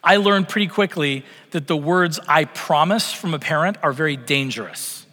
I 0.03 0.17
learned 0.17 0.47
pretty 0.47 0.67
quickly 0.67 1.25
that 1.51 1.67
the 1.67 1.75
words 1.75 2.19
I 2.27 2.45
promise 2.45 3.11
from 3.11 3.33
a 3.33 3.39
parent 3.39 3.77
are 3.83 3.91
very 3.91 4.15
dangerous, 4.15 5.05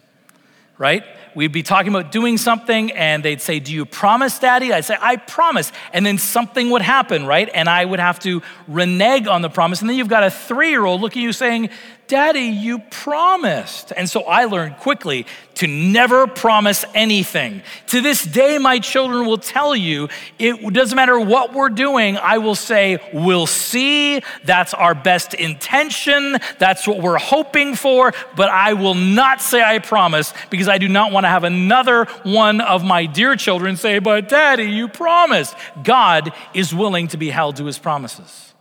right? 0.77 1.03
We'd 1.35 1.51
be 1.51 1.61
talking 1.61 1.93
about 1.93 2.11
doing 2.11 2.37
something 2.37 2.91
and 2.93 3.23
they'd 3.23 3.41
say, 3.41 3.59
Do 3.59 3.73
you 3.73 3.85
promise, 3.85 4.39
Daddy? 4.39 4.73
I'd 4.73 4.85
say, 4.85 4.97
I 4.99 5.17
promise. 5.17 5.71
And 5.93 6.05
then 6.05 6.17
something 6.17 6.69
would 6.71 6.81
happen, 6.81 7.25
right? 7.25 7.49
And 7.53 7.69
I 7.69 7.83
would 7.83 7.99
have 7.99 8.19
to 8.21 8.41
renege 8.67 9.27
on 9.27 9.41
the 9.41 9.49
promise. 9.49 9.81
And 9.81 9.89
then 9.89 9.97
you've 9.97 10.07
got 10.07 10.23
a 10.23 10.31
three 10.31 10.69
year 10.69 10.85
old 10.85 11.01
looking 11.01 11.21
at 11.21 11.25
you 11.25 11.33
saying, 11.33 11.69
Daddy, 12.07 12.39
you 12.39 12.79
promised. 12.79 13.91
And 13.95 14.09
so 14.09 14.21
I 14.21 14.45
learned 14.45 14.77
quickly 14.77 15.25
to 15.55 15.67
never 15.67 16.25
promise 16.25 16.85
anything. 16.95 17.63
To 17.87 17.99
this 17.99 18.23
day, 18.23 18.57
my 18.59 18.79
children 18.79 19.25
will 19.25 19.37
tell 19.37 19.75
you 19.75 20.07
it 20.39 20.73
doesn't 20.73 20.95
matter 20.95 21.19
what 21.19 21.53
we're 21.53 21.67
doing, 21.69 22.15
I 22.15 22.37
will 22.37 22.55
say, 22.55 22.99
We'll 23.13 23.45
see. 23.45 24.21
That's 24.45 24.73
our 24.73 24.95
best 24.95 25.33
intention. 25.33 26.37
That's 26.59 26.87
what 26.87 27.01
we're 27.01 27.17
hoping 27.17 27.75
for. 27.75 28.13
But 28.37 28.49
I 28.49 28.73
will 28.73 28.95
not 28.95 29.41
say 29.41 29.61
I 29.61 29.79
promise 29.79 30.33
because 30.49 30.69
I 30.69 30.77
do 30.77 30.87
not 30.87 31.11
want 31.11 31.25
to 31.25 31.29
have 31.29 31.43
another 31.43 32.05
one 32.23 32.61
of 32.61 32.85
my 32.85 33.05
dear 33.05 33.35
children 33.35 33.75
say, 33.75 33.99
But 33.99 34.29
Daddy, 34.29 34.63
you 34.63 34.87
promised. 34.87 35.55
God 35.83 36.31
is 36.53 36.73
willing 36.73 37.09
to 37.09 37.17
be 37.17 37.29
held 37.29 37.57
to 37.57 37.65
his 37.65 37.77
promises. 37.77 38.53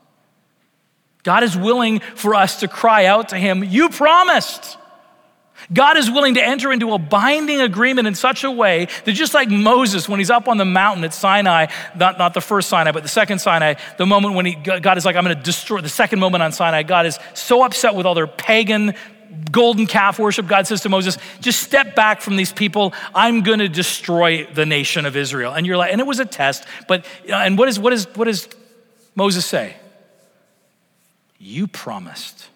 God 1.26 1.42
is 1.42 1.56
willing 1.56 1.98
for 2.14 2.36
us 2.36 2.60
to 2.60 2.68
cry 2.68 3.06
out 3.06 3.30
to 3.30 3.36
Him, 3.36 3.64
You 3.64 3.88
promised. 3.88 4.78
God 5.72 5.96
is 5.96 6.08
willing 6.08 6.34
to 6.34 6.40
enter 6.44 6.70
into 6.70 6.92
a 6.92 6.98
binding 6.98 7.60
agreement 7.60 8.06
in 8.06 8.14
such 8.14 8.44
a 8.44 8.50
way 8.50 8.86
that 9.04 9.12
just 9.12 9.34
like 9.34 9.50
Moses, 9.50 10.08
when 10.08 10.20
he's 10.20 10.30
up 10.30 10.46
on 10.46 10.56
the 10.56 10.64
mountain 10.64 11.02
at 11.02 11.12
Sinai, 11.12 11.66
not, 11.96 12.16
not 12.16 12.32
the 12.32 12.40
first 12.40 12.68
Sinai, 12.68 12.92
but 12.92 13.02
the 13.02 13.08
second 13.08 13.40
Sinai, 13.40 13.74
the 13.98 14.06
moment 14.06 14.34
when 14.34 14.46
he, 14.46 14.54
God 14.54 14.96
is 14.96 15.04
like, 15.04 15.16
I'm 15.16 15.24
going 15.24 15.36
to 15.36 15.42
destroy, 15.42 15.80
the 15.80 15.88
second 15.88 16.20
moment 16.20 16.44
on 16.44 16.52
Sinai, 16.52 16.84
God 16.84 17.06
is 17.06 17.18
so 17.34 17.64
upset 17.64 17.96
with 17.96 18.06
all 18.06 18.14
their 18.14 18.28
pagan 18.28 18.94
golden 19.50 19.88
calf 19.88 20.20
worship. 20.20 20.46
God 20.46 20.68
says 20.68 20.82
to 20.82 20.88
Moses, 20.88 21.18
just 21.40 21.60
step 21.60 21.96
back 21.96 22.20
from 22.20 22.36
these 22.36 22.52
people. 22.52 22.94
I'm 23.16 23.42
going 23.42 23.58
to 23.58 23.68
destroy 23.68 24.46
the 24.46 24.64
nation 24.64 25.06
of 25.06 25.16
Israel. 25.16 25.54
And 25.54 25.66
you're 25.66 25.76
like, 25.76 25.90
and 25.90 26.00
it 26.00 26.06
was 26.06 26.20
a 26.20 26.24
test, 26.24 26.64
but, 26.86 27.04
uh, 27.28 27.32
and 27.34 27.58
what, 27.58 27.68
is, 27.68 27.80
what, 27.80 27.92
is, 27.92 28.06
what 28.14 28.26
does 28.26 28.48
Moses 29.16 29.44
say? 29.44 29.74
You 31.38 31.66
promised. 31.66 32.48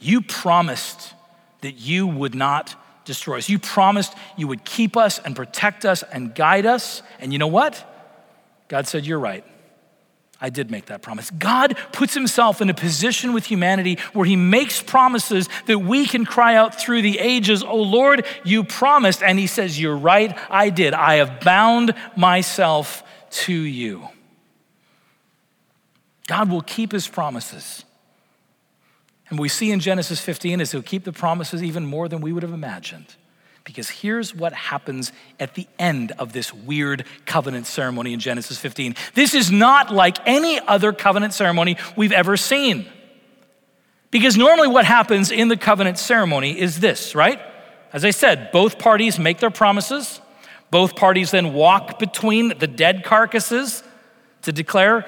You 0.00 0.20
promised 0.20 1.14
that 1.60 1.72
you 1.72 2.06
would 2.06 2.34
not 2.34 2.74
destroy 3.04 3.38
us. 3.38 3.48
You 3.48 3.58
promised 3.58 4.14
you 4.36 4.46
would 4.46 4.64
keep 4.64 4.96
us 4.96 5.18
and 5.18 5.34
protect 5.34 5.84
us 5.84 6.02
and 6.04 6.34
guide 6.34 6.66
us. 6.66 7.02
And 7.18 7.32
you 7.32 7.38
know 7.38 7.48
what? 7.48 7.84
God 8.68 8.86
said, 8.86 9.06
You're 9.06 9.18
right. 9.18 9.44
I 10.40 10.50
did 10.50 10.70
make 10.70 10.86
that 10.86 11.02
promise. 11.02 11.30
God 11.30 11.76
puts 11.90 12.14
himself 12.14 12.60
in 12.60 12.70
a 12.70 12.74
position 12.74 13.32
with 13.32 13.46
humanity 13.46 13.98
where 14.12 14.24
he 14.24 14.36
makes 14.36 14.80
promises 14.80 15.48
that 15.66 15.80
we 15.80 16.06
can 16.06 16.24
cry 16.24 16.54
out 16.54 16.80
through 16.80 17.02
the 17.02 17.18
ages, 17.18 17.64
Oh 17.64 17.82
Lord, 17.82 18.24
you 18.44 18.62
promised. 18.62 19.22
And 19.22 19.38
he 19.38 19.48
says, 19.48 19.80
You're 19.80 19.96
right, 19.96 20.38
I 20.48 20.70
did. 20.70 20.94
I 20.94 21.16
have 21.16 21.40
bound 21.40 21.94
myself 22.14 23.02
to 23.30 23.52
you. 23.52 24.08
God 26.28 26.50
will 26.50 26.62
keep 26.62 26.92
his 26.92 27.08
promises. 27.08 27.84
And 29.30 29.38
we 29.38 29.48
see 29.48 29.72
in 29.72 29.80
Genesis 29.80 30.20
15 30.20 30.60
is 30.60 30.70
he'll 30.70 30.82
keep 30.82 31.04
the 31.04 31.12
promises 31.12 31.62
even 31.62 31.84
more 31.84 32.08
than 32.08 32.20
we 32.20 32.32
would 32.32 32.42
have 32.42 32.52
imagined. 32.52 33.16
Because 33.64 33.88
here's 33.88 34.34
what 34.34 34.52
happens 34.52 35.12
at 35.40 35.54
the 35.54 35.66
end 35.78 36.12
of 36.12 36.32
this 36.32 36.54
weird 36.54 37.04
covenant 37.26 37.66
ceremony 37.66 38.12
in 38.12 38.20
Genesis 38.20 38.58
15. 38.58 38.94
This 39.14 39.34
is 39.34 39.50
not 39.50 39.92
like 39.92 40.18
any 40.26 40.60
other 40.60 40.92
covenant 40.92 41.34
ceremony 41.34 41.76
we've 41.96 42.12
ever 42.12 42.36
seen. 42.36 42.86
Because 44.10 44.36
normally 44.36 44.68
what 44.68 44.84
happens 44.84 45.30
in 45.30 45.48
the 45.48 45.56
covenant 45.56 45.98
ceremony 45.98 46.58
is 46.58 46.80
this, 46.80 47.14
right? 47.14 47.40
As 47.92 48.04
I 48.04 48.10
said, 48.10 48.50
both 48.52 48.78
parties 48.78 49.18
make 49.18 49.38
their 49.38 49.50
promises. 49.50 50.20
Both 50.70 50.96
parties 50.96 51.30
then 51.30 51.54
walk 51.54 51.98
between 51.98 52.58
the 52.58 52.66
dead 52.66 53.04
carcasses 53.04 53.82
to 54.42 54.52
declare 54.52 55.06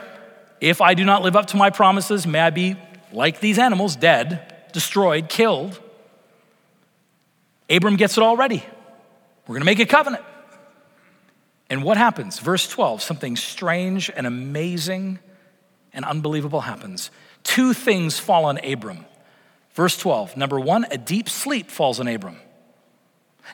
if 0.60 0.80
I 0.80 0.94
do 0.94 1.04
not 1.04 1.22
live 1.22 1.36
up 1.36 1.46
to 1.48 1.56
my 1.56 1.70
promises, 1.70 2.26
may 2.26 2.40
I 2.40 2.50
be 2.50 2.76
like 3.12 3.40
these 3.40 3.58
animals, 3.58 3.96
dead, 3.96 4.54
destroyed, 4.72 5.28
killed. 5.28 5.80
Abram 7.68 7.96
gets 7.96 8.16
it 8.16 8.22
all 8.22 8.36
ready. 8.36 8.64
We're 9.46 9.54
going 9.54 9.62
to 9.62 9.66
make 9.66 9.80
a 9.80 9.86
covenant. 9.86 10.24
And 11.68 11.84
what 11.84 11.96
happens? 11.96 12.38
Verse 12.40 12.68
12 12.68 13.00
something 13.00 13.36
strange 13.36 14.10
and 14.14 14.26
amazing 14.26 15.20
and 15.92 16.04
unbelievable 16.04 16.60
happens. 16.60 17.10
Two 17.42 17.72
things 17.72 18.18
fall 18.18 18.44
on 18.44 18.58
Abram. 18.64 19.06
Verse 19.72 19.96
12 19.96 20.36
number 20.36 20.58
one, 20.58 20.84
a 20.90 20.98
deep 20.98 21.28
sleep 21.28 21.70
falls 21.70 22.00
on 22.00 22.08
Abram. 22.08 22.36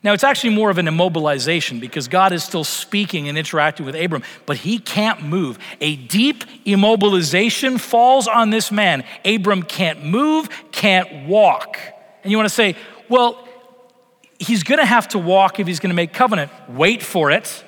Now, 0.02 0.12
it's 0.12 0.24
actually 0.24 0.54
more 0.54 0.70
of 0.70 0.78
an 0.78 0.86
immobilization 0.86 1.80
because 1.80 2.08
God 2.08 2.32
is 2.32 2.44
still 2.44 2.64
speaking 2.64 3.28
and 3.28 3.38
interacting 3.38 3.86
with 3.86 3.94
Abram, 3.94 4.22
but 4.44 4.58
he 4.58 4.78
can't 4.78 5.22
move. 5.22 5.58
A 5.80 5.96
deep 5.96 6.44
immobilization 6.64 7.80
falls 7.80 8.28
on 8.28 8.50
this 8.50 8.70
man. 8.70 9.04
Abram 9.24 9.62
can't 9.62 10.04
move, 10.04 10.48
can't 10.72 11.26
walk. 11.26 11.78
And 12.22 12.30
you 12.30 12.36
want 12.36 12.48
to 12.48 12.54
say, 12.54 12.76
well, 13.08 13.46
he's 14.38 14.62
going 14.62 14.78
to 14.78 14.86
have 14.86 15.08
to 15.08 15.18
walk 15.18 15.60
if 15.60 15.66
he's 15.66 15.80
going 15.80 15.90
to 15.90 15.96
make 15.96 16.12
covenant. 16.12 16.50
Wait 16.68 17.02
for 17.02 17.30
it. 17.30 17.64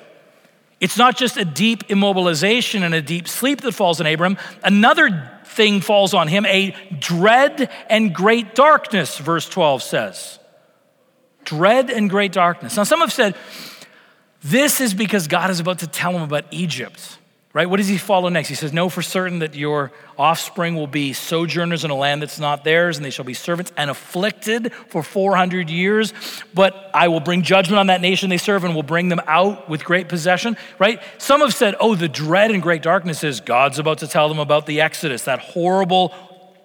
It's 0.79 0.97
not 0.97 1.17
just 1.17 1.35
a 1.37 1.43
deep 1.43 1.87
immobilization 1.87 2.83
and 2.83 2.93
a 2.93 3.01
deep 3.01 3.27
sleep 3.27 3.61
that 3.61 3.73
falls 3.73 3.99
on 3.99 4.07
Abram. 4.07 4.37
Another 4.63 5.29
thing 5.45 5.81
falls 5.81 6.13
on 6.13 6.27
him 6.27 6.45
a 6.45 6.75
dread 6.99 7.69
and 7.89 8.13
great 8.13 8.55
darkness, 8.55 9.17
verse 9.17 9.49
12 9.49 9.83
says 9.83 10.38
dread 11.49 11.89
and 11.89 12.09
great 12.09 12.31
darkness. 12.31 12.77
Now, 12.77 12.83
some 12.83 12.99
have 12.99 13.11
said 13.11 13.35
this 14.41 14.79
is 14.79 14.93
because 14.93 15.27
God 15.27 15.49
is 15.49 15.59
about 15.59 15.79
to 15.79 15.87
tell 15.87 16.11
him 16.11 16.21
about 16.21 16.45
Egypt, 16.51 17.17
right? 17.53 17.67
What 17.67 17.77
does 17.77 17.87
he 17.87 17.97
follow 17.97 18.29
next? 18.29 18.47
He 18.47 18.55
says, 18.55 18.71
Know 18.71 18.87
for 18.87 19.01
certain 19.01 19.39
that 19.39 19.55
your 19.55 19.91
offspring 20.17 20.75
will 20.75 20.87
be 20.87 21.11
sojourners 21.11 21.83
in 21.83 21.91
a 21.91 21.95
land 21.95 22.21
that's 22.21 22.39
not 22.39 22.63
theirs, 22.63 22.97
and 22.97 23.05
they 23.05 23.09
shall 23.09 23.25
be 23.25 23.33
servants 23.33 23.73
and 23.75 23.89
afflicted 23.89 24.71
for 24.89 25.01
400 25.01 25.69
years. 25.69 26.13
But 26.53 26.91
I 26.93 27.07
will 27.07 27.19
bring 27.19 27.41
judgment 27.41 27.79
on 27.79 27.87
that 27.87 27.99
nation 27.99 28.29
they 28.29 28.37
serve 28.37 28.63
and 28.63 28.75
will 28.75 28.83
bring 28.83 29.09
them 29.09 29.21
out 29.25 29.67
with 29.69 29.83
great 29.83 30.07
possession, 30.07 30.55
right? 30.77 31.01
Some 31.17 31.41
have 31.41 31.53
said, 31.53 31.75
Oh, 31.79 31.95
the 31.95 32.07
dread 32.07 32.51
and 32.51 32.61
great 32.61 32.83
darkness 32.83 33.23
is 33.23 33.41
God's 33.41 33.79
about 33.79 33.97
to 33.97 34.07
tell 34.07 34.29
them 34.29 34.39
about 34.39 34.67
the 34.67 34.81
Exodus, 34.81 35.23
that 35.23 35.39
horrible, 35.39 36.13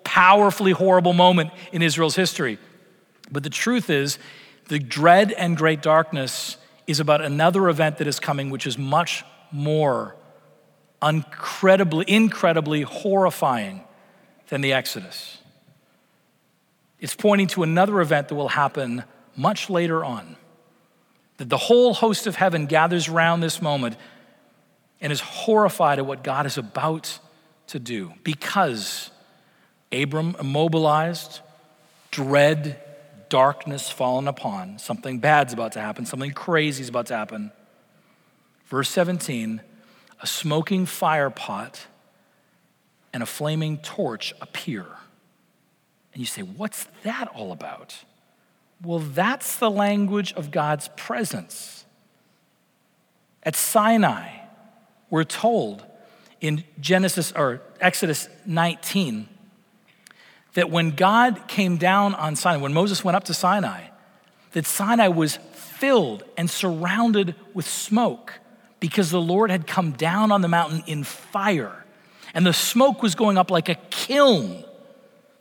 powerfully 0.05 0.73
horrible 0.73 1.14
moment 1.14 1.51
in 1.73 1.83
Israel's 1.83 2.16
history. 2.16 2.59
But 3.33 3.42
the 3.42 3.51
truth 3.51 3.90
is, 3.90 4.18
the 4.68 4.79
dread 4.79 5.33
and 5.33 5.57
great 5.57 5.83
darkness 5.83 6.57
is 6.87 7.00
about 7.00 7.20
another 7.20 7.68
event 7.68 7.98
that 7.98 8.07
is 8.07 8.20
coming, 8.20 8.50
which 8.50 8.66
is 8.66 8.79
much 8.79 9.24
more 9.50 10.16
incredibly, 11.03 12.05
incredibly 12.09 12.83
horrifying 12.83 13.85
than 14.48 14.61
the 14.61 14.72
Exodus. 14.72 15.38
It's 16.98 17.14
pointing 17.14 17.48
to 17.48 17.62
another 17.62 18.00
event 18.00 18.29
that 18.29 18.35
will 18.35 18.48
happen 18.48 19.05
much 19.37 19.68
later 19.68 20.05
on. 20.05 20.37
That 21.37 21.48
the 21.48 21.59
whole 21.59 21.92
host 21.92 22.27
of 22.27 22.37
heaven 22.37 22.66
gathers 22.66 23.09
around 23.09 23.40
this 23.40 23.61
moment 23.61 23.96
and 25.00 25.12
is 25.12 25.20
horrified 25.20 25.98
at 25.98 26.07
what 26.07 26.22
God 26.22 26.46
is 26.46 26.57
about 26.57 27.18
to 27.68 27.79
do 27.79 28.12
because 28.22 29.11
Abram 29.92 30.37
immobilized, 30.38 31.40
dread 32.11 32.81
darkness 33.35 33.90
fallen 33.90 34.29
upon, 34.29 34.79
something 34.79 35.18
bad's 35.18 35.53
about 35.53 35.73
to 35.73 35.81
happen, 35.81 36.07
something 36.07 36.31
crazy 36.31 36.85
is 36.85 36.88
about 36.88 37.07
to 37.07 37.16
happen. 37.16 37.51
Verse 38.66 38.88
17 38.90 39.61
a 40.20 40.27
smoking 40.27 40.87
fire 40.87 41.31
pot 41.31 41.88
and 43.12 43.25
a 43.25 43.27
flaming 43.27 43.79
torch 43.79 44.33
appear. 44.40 44.87
And 46.12 46.20
you 46.20 46.27
say, 46.27 46.42
What's 46.42 46.87
that 47.03 47.27
all 47.35 47.51
about? 47.51 48.05
Well, 48.81 49.01
that's 49.01 49.57
the 49.57 49.68
language 49.68 50.33
of 50.35 50.53
God's 50.53 50.88
presence. 50.97 51.85
At 53.42 53.57
Sinai, 53.57 54.29
we're 55.11 55.25
told 55.25 55.85
in 56.40 56.62
Genesis 56.79 57.33
or 57.33 57.62
Exodus 57.81 58.29
19 58.47 59.29
that 60.55 60.71
when 60.71 60.90
God 60.90 61.47
came 61.47 61.77
down 61.77 62.14
on 62.14 62.37
Sinai, 62.37 62.61
when 62.61 62.73
Moses 62.73 63.05
went 63.05 63.17
up 63.17 63.25
to 63.25 63.35
Sinai, 63.35 63.88
that 64.53 64.67
Sinai 64.67 65.09
was 65.09 65.37
filled 65.53 66.25
and 66.37 66.49
surrounded 66.49 67.35
with 67.53 67.67
smoke 67.67 68.40
because 68.81 69.11
the 69.11 69.21
Lord 69.21 69.51
had 69.51 69.67
come 69.67 69.93
down 69.93 70.33
on 70.33 70.40
the 70.40 70.49
mountain 70.49 70.83
in 70.87 71.05
fire. 71.05 71.85
And 72.33 72.47
the 72.47 72.53
smoke 72.53 73.03
was 73.03 73.14
going 73.14 73.38
up 73.38 73.51
like 73.51 73.69
a 73.69 73.77
kiln 73.90 74.64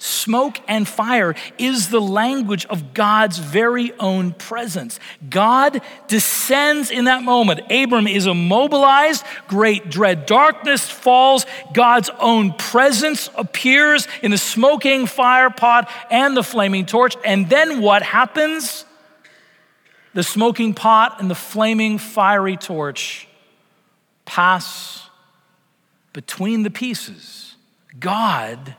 Smoke 0.03 0.59
and 0.67 0.85
fire 0.85 1.33
is 1.57 1.87
the 1.87 2.01
language 2.01 2.65
of 2.65 2.93
God's 2.93 3.37
very 3.37 3.93
own 3.99 4.33
presence. 4.33 4.99
God 5.29 5.81
descends 6.09 6.91
in 6.91 7.05
that 7.05 7.23
moment. 7.23 7.61
Abram 7.71 8.05
is 8.05 8.27
immobilized, 8.27 9.23
great 9.47 9.89
dread 9.89 10.25
darkness 10.25 10.89
falls, 10.89 11.45
God's 11.71 12.09
own 12.19 12.51
presence 12.51 13.29
appears 13.37 14.09
in 14.21 14.31
the 14.31 14.37
smoking 14.37 15.05
fire 15.05 15.49
pot 15.49 15.89
and 16.11 16.35
the 16.35 16.43
flaming 16.43 16.85
torch. 16.85 17.15
And 17.23 17.49
then 17.49 17.79
what 17.79 18.03
happens? 18.03 18.83
The 20.13 20.23
smoking 20.23 20.73
pot 20.73 21.21
and 21.21 21.31
the 21.31 21.35
flaming 21.35 21.97
fiery 21.97 22.57
torch 22.57 23.25
pass 24.25 25.09
between 26.11 26.63
the 26.63 26.71
pieces. 26.71 27.55
God 27.97 28.75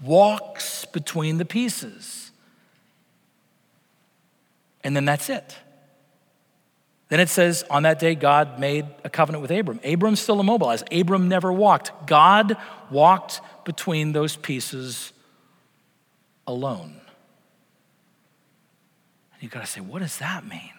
walks 0.00 0.84
between 0.84 1.38
the 1.38 1.44
pieces. 1.44 2.30
And 4.84 4.94
then 4.94 5.04
that's 5.04 5.28
it. 5.28 5.56
Then 7.08 7.20
it 7.20 7.28
says, 7.28 7.64
on 7.70 7.84
that 7.84 7.98
day, 7.98 8.14
God 8.14 8.58
made 8.58 8.86
a 9.02 9.08
covenant 9.08 9.42
with 9.42 9.50
Abram. 9.50 9.80
Abram's 9.82 10.20
still 10.20 10.40
immobilized. 10.40 10.92
Abram 10.92 11.28
never 11.28 11.52
walked. 11.52 12.06
God 12.06 12.56
walked 12.90 13.40
between 13.64 14.12
those 14.12 14.36
pieces 14.36 15.12
alone. 16.46 17.00
And 19.32 19.42
you've 19.42 19.52
got 19.52 19.60
to 19.60 19.66
say, 19.66 19.80
what 19.80 20.00
does 20.00 20.18
that 20.18 20.46
mean? 20.46 20.72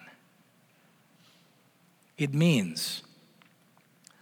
It 2.16 2.32
means 2.32 3.02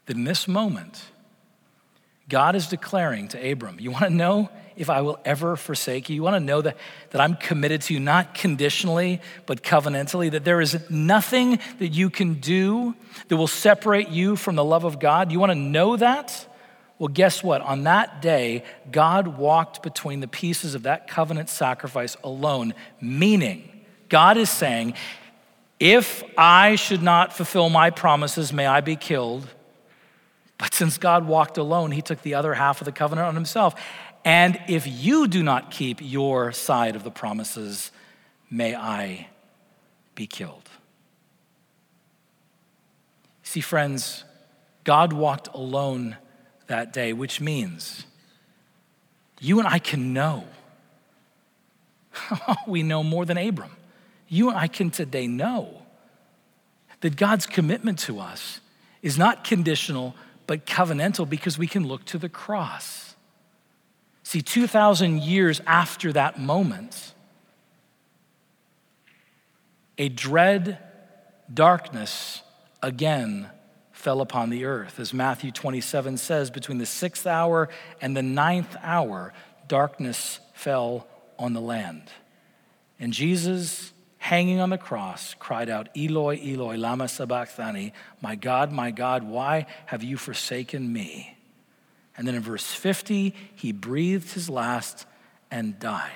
that 0.06 0.16
in 0.16 0.24
this 0.24 0.48
moment, 0.48 1.04
God 2.28 2.54
is 2.54 2.68
declaring 2.68 3.28
to 3.28 3.52
Abram, 3.52 3.80
You 3.80 3.90
want 3.90 4.04
to 4.04 4.10
know 4.10 4.50
if 4.78 4.88
I 4.88 5.00
will 5.02 5.18
ever 5.24 5.56
forsake 5.56 6.08
you? 6.08 6.14
You 6.14 6.22
want 6.22 6.36
to 6.36 6.40
know 6.40 6.62
that, 6.62 6.76
that 7.10 7.20
I'm 7.20 7.36
committed 7.36 7.82
to 7.82 7.94
you, 7.94 8.00
not 8.00 8.34
conditionally, 8.34 9.20
but 9.46 9.62
covenantally, 9.62 10.30
that 10.30 10.44
there 10.44 10.60
is 10.60 10.78
nothing 10.88 11.58
that 11.78 11.88
you 11.88 12.10
can 12.10 12.34
do 12.34 12.94
that 13.28 13.36
will 13.36 13.46
separate 13.46 14.08
you 14.08 14.36
from 14.36 14.54
the 14.56 14.64
love 14.64 14.84
of 14.84 15.00
God? 15.00 15.32
You 15.32 15.40
want 15.40 15.50
to 15.50 15.58
know 15.58 15.96
that? 15.96 16.46
Well, 16.98 17.08
guess 17.08 17.42
what? 17.42 17.60
On 17.62 17.84
that 17.84 18.22
day, 18.22 18.64
God 18.90 19.38
walked 19.38 19.82
between 19.82 20.20
the 20.20 20.28
pieces 20.28 20.74
of 20.74 20.84
that 20.84 21.08
covenant 21.08 21.48
sacrifice 21.48 22.16
alone, 22.24 22.74
meaning, 23.00 23.68
God 24.08 24.36
is 24.36 24.50
saying, 24.50 24.94
if 25.78 26.24
I 26.36 26.74
should 26.74 27.02
not 27.02 27.32
fulfill 27.32 27.68
my 27.68 27.90
promises, 27.90 28.52
may 28.52 28.66
I 28.66 28.80
be 28.80 28.96
killed. 28.96 29.46
But 30.58 30.74
since 30.74 30.98
God 30.98 31.26
walked 31.26 31.56
alone, 31.56 31.92
he 31.92 32.02
took 32.02 32.22
the 32.22 32.34
other 32.34 32.52
half 32.52 32.80
of 32.80 32.84
the 32.84 32.92
covenant 32.92 33.28
on 33.28 33.34
himself. 33.36 33.76
And 34.28 34.60
if 34.68 34.86
you 34.86 35.26
do 35.26 35.42
not 35.42 35.70
keep 35.70 36.00
your 36.02 36.52
side 36.52 36.96
of 36.96 37.02
the 37.02 37.10
promises, 37.10 37.90
may 38.50 38.74
I 38.74 39.28
be 40.14 40.26
killed. 40.26 40.68
See, 43.42 43.62
friends, 43.62 44.24
God 44.84 45.14
walked 45.14 45.48
alone 45.54 46.18
that 46.66 46.92
day, 46.92 47.14
which 47.14 47.40
means 47.40 48.04
you 49.40 49.60
and 49.60 49.66
I 49.66 49.78
can 49.78 50.12
know. 50.12 50.44
we 52.66 52.82
know 52.82 53.02
more 53.02 53.24
than 53.24 53.38
Abram. 53.38 53.76
You 54.28 54.50
and 54.50 54.58
I 54.58 54.66
can 54.68 54.90
today 54.90 55.26
know 55.26 55.84
that 57.00 57.16
God's 57.16 57.46
commitment 57.46 57.98
to 58.00 58.20
us 58.20 58.60
is 59.00 59.16
not 59.16 59.42
conditional 59.42 60.14
but 60.46 60.66
covenantal 60.66 61.26
because 61.26 61.56
we 61.56 61.66
can 61.66 61.88
look 61.88 62.04
to 62.04 62.18
the 62.18 62.28
cross. 62.28 63.07
See, 64.28 64.42
2,000 64.42 65.22
years 65.22 65.62
after 65.66 66.12
that 66.12 66.38
moment, 66.38 67.14
a 69.96 70.10
dread 70.10 70.78
darkness 71.54 72.42
again 72.82 73.48
fell 73.90 74.20
upon 74.20 74.50
the 74.50 74.66
earth. 74.66 75.00
As 75.00 75.14
Matthew 75.14 75.50
27 75.50 76.18
says, 76.18 76.50
between 76.50 76.76
the 76.76 76.84
sixth 76.84 77.26
hour 77.26 77.70
and 78.02 78.14
the 78.14 78.22
ninth 78.22 78.76
hour, 78.82 79.32
darkness 79.66 80.40
fell 80.52 81.06
on 81.38 81.54
the 81.54 81.62
land. 81.62 82.02
And 83.00 83.14
Jesus 83.14 83.94
hanging 84.18 84.60
on 84.60 84.68
the 84.68 84.76
cross, 84.76 85.36
cried 85.38 85.70
out, 85.70 85.88
Eloi, 85.96 86.38
Eloi, 86.44 86.76
Lama 86.76 87.08
Sabachthani, 87.08 87.94
my 88.20 88.34
God, 88.34 88.72
my 88.72 88.90
God, 88.90 89.22
why 89.22 89.64
have 89.86 90.02
you 90.02 90.18
forsaken 90.18 90.92
me? 90.92 91.37
And 92.18 92.26
then 92.26 92.34
in 92.34 92.42
verse 92.42 92.66
50, 92.66 93.32
he 93.54 93.70
breathed 93.72 94.32
his 94.32 94.50
last 94.50 95.06
and 95.52 95.78
died. 95.78 96.10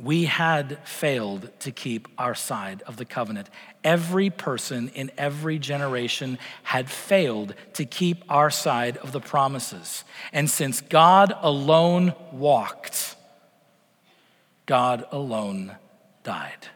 We 0.00 0.24
had 0.24 0.78
failed 0.88 1.50
to 1.60 1.72
keep 1.72 2.08
our 2.16 2.34
side 2.34 2.82
of 2.86 2.96
the 2.96 3.04
covenant. 3.04 3.50
Every 3.84 4.30
person 4.30 4.88
in 4.94 5.10
every 5.18 5.58
generation 5.58 6.38
had 6.62 6.88
failed 6.88 7.54
to 7.74 7.84
keep 7.84 8.24
our 8.28 8.48
side 8.48 8.96
of 8.96 9.12
the 9.12 9.20
promises. 9.20 10.04
And 10.32 10.48
since 10.48 10.80
God 10.80 11.34
alone 11.42 12.14
walked, 12.32 13.16
God 14.66 15.04
alone 15.10 15.76
died, 16.22 16.68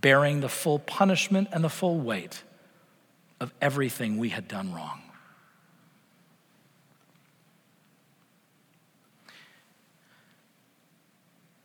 bearing 0.00 0.40
the 0.40 0.48
full 0.48 0.78
punishment 0.78 1.48
and 1.52 1.64
the 1.64 1.70
full 1.70 1.98
weight 1.98 2.42
of 3.40 3.52
everything 3.60 4.18
we 4.18 4.28
had 4.28 4.46
done 4.46 4.72
wrong. 4.72 5.03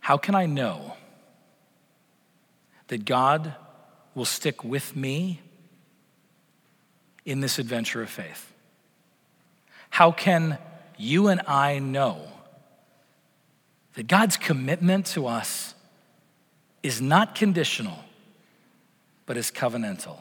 How 0.09 0.17
can 0.17 0.33
I 0.33 0.47
know 0.47 0.95
that 2.87 3.05
God 3.05 3.53
will 4.15 4.25
stick 4.25 4.63
with 4.63 4.95
me 4.95 5.39
in 7.25 7.41
this 7.41 7.59
adventure 7.59 8.01
of 8.01 8.09
faith? 8.09 8.51
How 9.91 10.11
can 10.11 10.57
you 10.97 11.27
and 11.27 11.41
I 11.45 11.77
know 11.77 12.27
that 13.93 14.07
God's 14.07 14.35
commitment 14.35 15.05
to 15.13 15.27
us 15.27 15.75
is 16.81 16.99
not 16.99 17.35
conditional, 17.35 17.99
but 19.27 19.37
is 19.37 19.51
covenantal. 19.51 20.17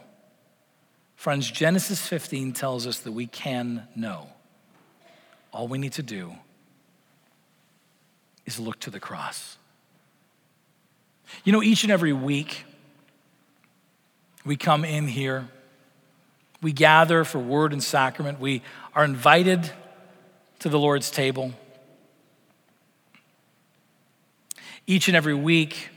Friends, 1.16 1.50
Genesis 1.50 2.06
15 2.06 2.52
tells 2.52 2.86
us 2.86 2.98
that 2.98 3.12
we 3.12 3.26
can 3.26 3.88
know. 3.96 4.28
All 5.50 5.66
we 5.66 5.78
need 5.78 5.94
to 5.94 6.02
do 6.02 6.34
is 8.44 8.60
look 8.60 8.78
to 8.80 8.90
the 8.90 9.00
cross. 9.00 9.57
You 11.44 11.52
know, 11.52 11.62
each 11.62 11.82
and 11.82 11.92
every 11.92 12.12
week, 12.12 12.64
we 14.44 14.56
come 14.56 14.84
in 14.84 15.08
here, 15.08 15.48
we 16.62 16.72
gather 16.72 17.24
for 17.24 17.38
word 17.38 17.72
and 17.72 17.82
sacrament, 17.82 18.40
we 18.40 18.62
are 18.94 19.04
invited 19.04 19.70
to 20.60 20.68
the 20.68 20.78
Lord's 20.78 21.10
table. 21.10 21.52
Each 24.86 25.08
and 25.08 25.16
every 25.16 25.34
week, 25.34 25.90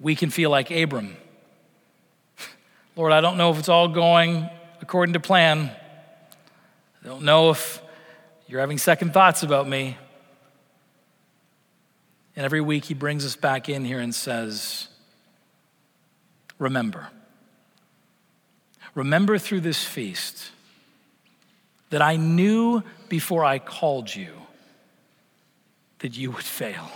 we 0.00 0.14
can 0.14 0.30
feel 0.30 0.50
like 0.50 0.70
Abram. 0.70 1.16
Lord, 2.96 3.12
I 3.12 3.20
don't 3.20 3.36
know 3.36 3.50
if 3.50 3.58
it's 3.58 3.68
all 3.68 3.88
going 3.88 4.48
according 4.80 5.12
to 5.12 5.20
plan. 5.20 5.70
I 7.04 7.06
don't 7.06 7.22
know 7.22 7.50
if 7.50 7.80
you're 8.46 8.60
having 8.60 8.78
second 8.78 9.12
thoughts 9.12 9.42
about 9.42 9.68
me. 9.68 9.96
And 12.38 12.44
every 12.44 12.60
week 12.60 12.84
he 12.84 12.94
brings 12.94 13.26
us 13.26 13.34
back 13.34 13.68
in 13.68 13.84
here 13.84 13.98
and 13.98 14.14
says, 14.14 14.86
Remember. 16.60 17.08
Remember 18.94 19.38
through 19.38 19.62
this 19.62 19.84
feast 19.84 20.52
that 21.90 22.00
I 22.00 22.14
knew 22.14 22.84
before 23.08 23.44
I 23.44 23.58
called 23.58 24.14
you 24.14 24.30
that 25.98 26.16
you 26.16 26.30
would 26.30 26.44
fail. 26.44 26.88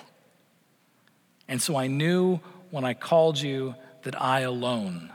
And 1.49 1.61
so 1.61 1.75
I 1.75 1.89
knew 1.89 2.39
when 2.71 2.85
I 2.85 2.95
called 2.95 3.41
you 3.41 3.75
that 4.03 4.23
I 4.23 4.43
alone 4.43 5.13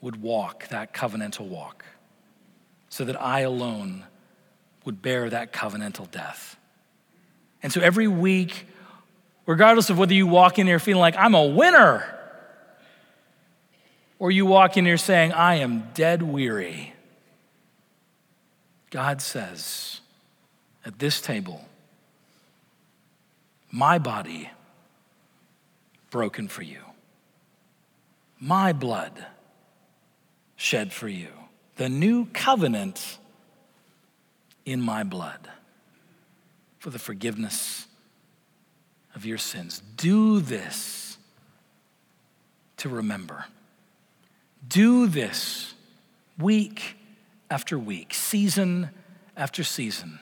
would 0.00 0.22
walk 0.22 0.68
that 0.68 0.94
covenantal 0.94 1.46
walk, 1.48 1.84
so 2.88 3.04
that 3.04 3.20
I 3.20 3.40
alone 3.40 4.06
would 4.86 5.02
bear 5.02 5.28
that 5.28 5.52
covenantal 5.52 6.10
death. 6.10 6.56
And 7.62 7.70
so 7.70 7.82
every 7.82 8.08
week, 8.08 8.68
regardless 9.46 9.90
of 9.90 9.98
whether 9.98 10.14
you 10.14 10.26
walk 10.26 10.58
in 10.58 10.66
here 10.66 10.78
feeling 10.78 11.00
like 11.00 11.16
I'm 11.16 11.34
a 11.34 11.46
winner, 11.46 12.10
or 14.18 14.30
you 14.30 14.46
walk 14.46 14.76
in 14.76 14.84
here 14.84 14.96
saying, 14.96 15.32
I 15.32 15.56
am 15.56 15.88
dead 15.94 16.22
weary, 16.22 16.94
God 18.90 19.20
says 19.20 20.00
at 20.84 20.98
this 20.98 21.20
table, 21.20 21.64
my 23.70 23.98
body 23.98 24.50
broken 26.10 26.46
for 26.46 26.62
you. 26.62 26.78
My 28.38 28.72
blood 28.72 29.26
shed 30.54 30.92
for 30.92 31.08
you. 31.08 31.28
The 31.76 31.88
new 31.88 32.26
covenant 32.26 33.18
in 34.64 34.80
my 34.80 35.02
blood 35.02 35.48
for 36.78 36.90
the 36.90 36.98
forgiveness 36.98 37.88
of 39.14 39.24
your 39.24 39.38
sins. 39.38 39.82
Do 39.96 40.40
this 40.40 41.16
to 42.78 42.88
remember. 42.88 43.46
Do 44.66 45.06
this 45.06 45.74
week 46.38 46.96
after 47.50 47.78
week, 47.78 48.12
season 48.14 48.90
after 49.36 49.62
season, 49.62 50.18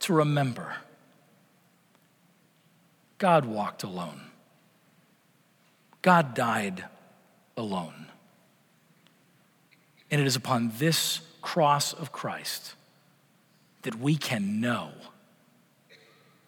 to 0.00 0.12
remember 0.12 0.76
God 3.18 3.44
walked 3.44 3.82
alone. 3.82 4.20
God 6.02 6.34
died 6.34 6.84
alone. 7.56 8.06
And 10.10 10.20
it 10.20 10.26
is 10.26 10.36
upon 10.36 10.72
this 10.78 11.20
cross 11.42 11.92
of 11.92 12.12
Christ 12.12 12.74
that 13.82 13.96
we 13.96 14.16
can 14.16 14.60
know 14.60 14.90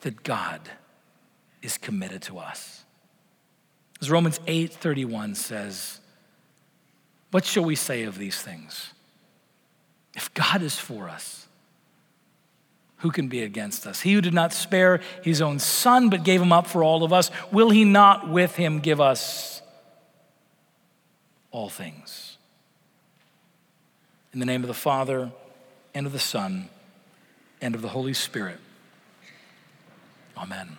that 0.01 0.23
God 0.23 0.61
is 1.63 1.79
committed 1.79 2.23
to 2.23 2.39
us. 2.39 2.85
As 4.01 4.11
Romans 4.11 4.39
8:31 4.41 5.37
says, 5.37 6.01
what 7.31 7.45
shall 7.45 7.65
we 7.65 7.77
say 7.77 8.05
of 8.05 8.19
these 8.19 8.41
things? 8.41 8.93
If 10.15 10.33
God 10.35 10.63
is 10.63 10.77
for 10.77 11.09
us, 11.09 11.47
who 12.99 13.11
can 13.11 13.29
be 13.29 13.43
against 13.43 13.87
us? 13.87 14.01
He 14.01 14.13
who 14.13 14.21
did 14.21 14.35
not 14.35 14.53
spare 14.53 15.01
his 15.23 15.41
own 15.41 15.59
son, 15.59 16.11
but 16.11 16.25
gave 16.25 16.43
him 16.43 16.53
up 16.53 16.67
for 16.67 16.83
all 16.83 17.05
of 17.05 17.13
us, 17.13 17.31
will 17.53 17.71
he 17.71 17.85
not 17.85 18.29
with 18.29 18.57
him 18.57 18.81
give 18.81 19.01
us 19.01 19.63
all 21.51 21.69
things? 21.69 22.37
In 24.33 24.41
the 24.41 24.47
name 24.47 24.63
of 24.63 24.69
the 24.69 24.75
Father, 24.75 25.31
and 25.95 26.07
of 26.07 26.13
the 26.13 26.19
Son, 26.19 26.69
and 27.61 27.75
of 27.75 27.83
the 27.83 27.89
Holy 27.89 28.15
Spirit. 28.15 28.59
Amen. 30.37 30.77